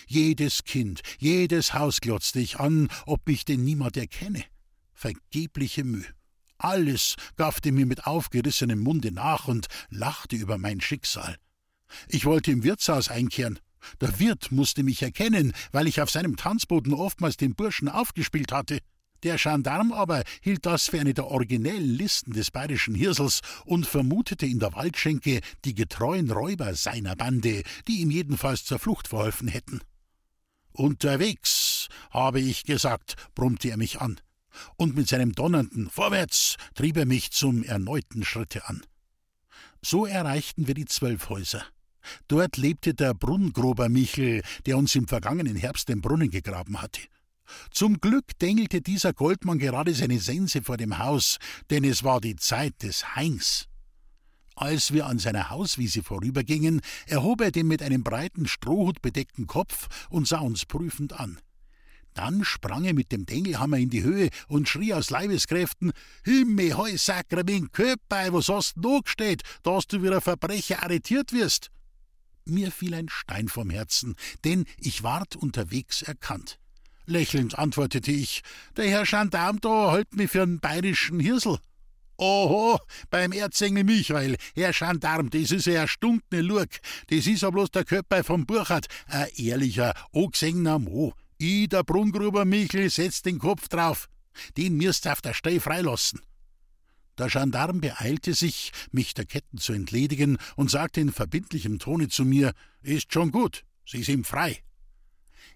Jedes 0.06 0.64
Kind, 0.64 1.00
jedes 1.18 1.74
Haus 1.74 2.00
glotzte 2.00 2.40
ich 2.40 2.58
an, 2.58 2.88
ob 3.06 3.26
mich 3.26 3.44
denn 3.44 3.64
niemand 3.64 3.96
erkenne. 3.96 4.44
Vergebliche 4.92 5.84
Mühe. 5.84 6.06
Alles 6.58 7.16
gaffte 7.36 7.70
mir 7.72 7.86
mit 7.86 8.06
aufgerissenem 8.06 8.80
Munde 8.80 9.12
nach 9.12 9.46
und 9.46 9.66
lachte 9.90 10.36
über 10.36 10.58
mein 10.58 10.80
Schicksal. 10.80 11.36
Ich 12.08 12.24
wollte 12.24 12.50
im 12.50 12.64
Wirtshaus 12.64 13.08
einkehren. 13.08 13.58
Der 14.00 14.18
Wirt 14.18 14.50
musste 14.50 14.82
mich 14.82 15.02
erkennen, 15.02 15.52
weil 15.70 15.86
ich 15.86 16.00
auf 16.00 16.10
seinem 16.10 16.36
Tanzboden 16.36 16.92
oftmals 16.94 17.36
den 17.36 17.54
Burschen 17.54 17.88
aufgespielt 17.88 18.52
hatte. 18.52 18.80
Der 19.26 19.38
Gendarm 19.38 19.90
aber 19.90 20.22
hielt 20.40 20.66
das 20.66 20.86
für 20.86 21.00
eine 21.00 21.12
der 21.12 21.26
originellen 21.26 21.96
Listen 21.96 22.32
des 22.32 22.52
bayerischen 22.52 22.94
Hirsels 22.94 23.40
und 23.64 23.84
vermutete 23.84 24.46
in 24.46 24.60
der 24.60 24.72
Waldschenke 24.74 25.40
die 25.64 25.74
getreuen 25.74 26.30
Räuber 26.30 26.76
seiner 26.76 27.16
Bande, 27.16 27.64
die 27.88 28.02
ihm 28.02 28.12
jedenfalls 28.12 28.64
zur 28.64 28.78
Flucht 28.78 29.08
verholfen 29.08 29.48
hätten. 29.48 29.80
Unterwegs, 30.70 31.88
habe 32.12 32.38
ich 32.38 32.62
gesagt, 32.62 33.16
brummte 33.34 33.68
er 33.68 33.76
mich 33.76 34.00
an, 34.00 34.20
und 34.76 34.94
mit 34.94 35.08
seinem 35.08 35.32
donnernden 35.32 35.90
Vorwärts 35.90 36.54
trieb 36.76 36.96
er 36.96 37.06
mich 37.06 37.32
zum 37.32 37.64
erneuten 37.64 38.24
Schritte 38.24 38.68
an. 38.68 38.84
So 39.82 40.06
erreichten 40.06 40.68
wir 40.68 40.74
die 40.74 40.86
Zwölfhäuser. 40.86 41.64
Dort 42.28 42.58
lebte 42.58 42.94
der 42.94 43.12
Brunnengruber 43.12 43.88
Michel, 43.88 44.44
der 44.66 44.78
uns 44.78 44.94
im 44.94 45.08
vergangenen 45.08 45.56
Herbst 45.56 45.88
den 45.88 46.00
Brunnen 46.00 46.30
gegraben 46.30 46.80
hatte. 46.80 47.00
Zum 47.70 48.00
Glück 48.00 48.38
dengelte 48.40 48.80
dieser 48.80 49.12
Goldmann 49.12 49.58
gerade 49.58 49.94
seine 49.94 50.18
Sense 50.18 50.62
vor 50.62 50.76
dem 50.76 50.98
Haus, 50.98 51.38
denn 51.70 51.84
es 51.84 52.04
war 52.04 52.20
die 52.20 52.36
Zeit 52.36 52.82
des 52.82 53.16
Hains. 53.16 53.66
Als 54.54 54.92
wir 54.92 55.06
an 55.06 55.18
seiner 55.18 55.50
Hauswiese 55.50 56.02
vorübergingen, 56.02 56.80
erhob 57.06 57.42
er 57.42 57.50
den 57.50 57.66
mit 57.66 57.82
einem 57.82 58.02
breiten 58.02 58.46
Strohhut 58.46 59.02
bedeckten 59.02 59.46
Kopf 59.46 59.88
und 60.08 60.26
sah 60.26 60.40
uns 60.40 60.64
prüfend 60.64 61.12
an. 61.12 61.38
Dann 62.14 62.42
sprang 62.44 62.86
er 62.86 62.94
mit 62.94 63.12
dem 63.12 63.26
Dengelhammer 63.26 63.76
in 63.76 63.90
die 63.90 64.02
Höhe 64.02 64.30
und 64.48 64.66
schrie 64.66 64.94
aus 64.94 65.10
Leibeskräften: 65.10 65.92
Himme, 66.24 66.74
heu, 66.78 66.96
Sakrament, 66.96 67.74
Köpei, 67.74 68.32
was 68.32 68.48
hast 68.48 68.72
du 68.76 69.02
gesteht, 69.02 69.42
dass 69.62 69.86
du 69.86 70.02
wie 70.02 70.08
ein 70.08 70.22
Verbrecher 70.22 70.82
arretiert 70.82 71.32
wirst? 71.32 71.70
Mir 72.46 72.72
fiel 72.72 72.94
ein 72.94 73.10
Stein 73.10 73.48
vom 73.48 73.68
Herzen, 73.68 74.14
denn 74.44 74.64
ich 74.78 75.02
ward 75.02 75.36
unterwegs 75.36 76.00
erkannt. 76.00 76.58
Lächelnd 77.06 77.58
antwortete 77.58 78.10
ich: 78.12 78.42
Der 78.76 78.88
Herr 78.88 79.04
Gendarm 79.04 79.60
da 79.60 79.92
hält 79.92 80.14
mich 80.14 80.30
für 80.30 80.42
einen 80.42 80.60
bayerischen 80.60 81.20
Hirsel. 81.20 81.58
Oho, 82.18 82.78
beim 83.10 83.32
Erzengel 83.32 83.84
Michael, 83.84 84.36
Herr 84.54 84.72
Gendarm, 84.72 85.30
das 85.30 85.50
ist 85.50 85.66
ja 85.66 85.74
erstunkene 85.74 86.42
Lurk. 86.42 86.80
Das 87.08 87.26
ist 87.26 87.42
ja 87.42 87.50
bloß 87.50 87.70
der 87.70 87.84
Köpper 87.84 88.24
vom 88.24 88.46
Burchard, 88.46 88.86
ein 89.06 89.28
ehrlicher, 89.36 89.94
angesehener 90.12 90.78
Mo. 90.78 91.12
I, 91.40 91.68
der 91.68 91.84
Brunngruber 91.84 92.44
Michel, 92.44 92.88
setzt 92.88 93.26
den 93.26 93.38
Kopf 93.38 93.68
drauf. 93.68 94.08
Den 94.56 94.76
mirst 94.76 95.06
auf 95.06 95.20
der 95.20 95.34
Stei 95.34 95.60
freilassen. 95.60 96.20
Der 97.18 97.28
Gendarm 97.28 97.80
beeilte 97.80 98.34
sich, 98.34 98.72
mich 98.90 99.14
der 99.14 99.26
Ketten 99.26 99.58
zu 99.58 99.72
entledigen 99.72 100.38
und 100.56 100.70
sagte 100.70 101.00
in 101.00 101.12
verbindlichem 101.12 101.78
Tone 101.78 102.08
zu 102.08 102.24
mir: 102.24 102.52
Ist 102.82 103.12
schon 103.12 103.30
gut, 103.30 103.64
Sie 103.86 104.02
sind 104.02 104.26
frei. 104.26 104.62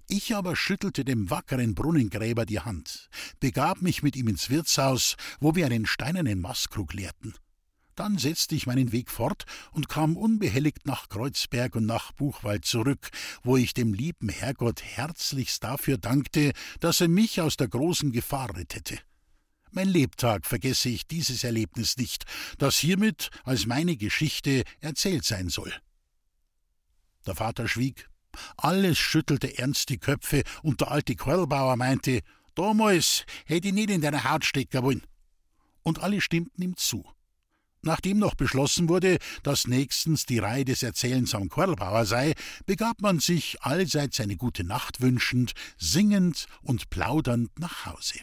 Ich 0.09 0.35
aber 0.35 0.57
schüttelte 0.57 1.05
dem 1.05 1.31
wackeren 1.31 1.75
Brunnengräber 1.75 2.47
die 2.47 2.61
Hand, 2.61 3.09
begab 3.39 3.83
mich 3.83 4.03
mit 4.03 4.17
ihm 4.17 4.29
ins 4.29 4.51
Wirtshaus, 4.51 5.17
wo 5.41 5.55
wir 5.55 5.67
einen 5.67 5.87
steinernen 5.87 6.41
Maßkrug 6.41 6.93
leerten. 6.93 7.35
Dann 7.95 8.19
setzte 8.19 8.55
ich 8.55 8.67
meinen 8.67 8.93
Weg 8.93 9.11
fort 9.11 9.45
und 9.73 9.89
kam 9.89 10.17
unbehelligt 10.17 10.87
nach 10.87 11.09
Kreuzberg 11.09 11.77
und 11.77 11.87
nach 11.87 12.13
Buchwald 12.13 12.65
zurück, 12.65 13.11
wo 13.43 13.57
ich 13.57 13.75
dem 13.75 13.93
lieben 13.93 14.29
Herrgott 14.29 14.83
herzlichst 14.83 15.63
dafür 15.63 15.99
dankte, 15.99 16.53
dass 16.81 17.01
er 17.01 17.09
mich 17.09 17.41
aus 17.41 17.57
der 17.57 17.69
großen 17.69 18.11
Gefahr 18.11 18.57
rettete. 18.57 18.99
Mein 19.73 19.89
Lebtag 19.89 20.47
vergesse 20.47 20.89
ich 20.89 21.07
dieses 21.07 21.45
Erlebnis 21.45 21.97
nicht, 21.97 22.25
das 22.59 22.77
hiermit 22.77 23.31
als 23.45 23.67
meine 23.67 23.97
Geschichte 23.97 24.65
erzählt 24.81 25.25
sein 25.25 25.49
soll. 25.49 25.73
Der 27.27 27.37
Vater 27.37 27.69
schwieg, 27.69 28.10
alles 28.57 28.99
schüttelte 28.99 29.59
ernst 29.59 29.89
die 29.89 29.99
Köpfe, 29.99 30.43
und 30.63 30.81
der 30.81 30.91
alte 30.91 31.15
Quellbauer 31.15 31.77
meinte, 31.77 32.21
damals 32.55 33.25
hätte 33.47 33.69
ich 33.69 33.75
nicht 33.75 33.91
in 33.91 34.01
deiner 34.01 34.25
Haut 34.31 34.45
stecken 34.45 34.83
wollen. 34.83 35.03
Und 35.83 36.01
alle 36.01 36.21
stimmten 36.21 36.63
ihm 36.63 36.77
zu. 36.77 37.05
Nachdem 37.83 38.19
noch 38.19 38.35
beschlossen 38.35 38.89
wurde, 38.91 39.19
dass 39.43 39.67
nächstens 39.67 40.27
die 40.27 40.39
Reihe 40.39 40.67
des 40.67 40.83
Erzählens 40.83 41.35
am 41.35 41.49
Quirlbauer 41.49 42.05
sei, 42.05 42.35
begab 42.67 43.01
man 43.01 43.21
sich 43.21 43.63
allseits 43.63 44.21
eine 44.21 44.37
gute 44.37 44.65
Nacht 44.65 45.01
wünschend, 45.01 45.53
singend 45.79 46.47
und 46.63 46.91
plaudernd 46.91 47.59
nach 47.59 47.87
Hause. 47.87 48.21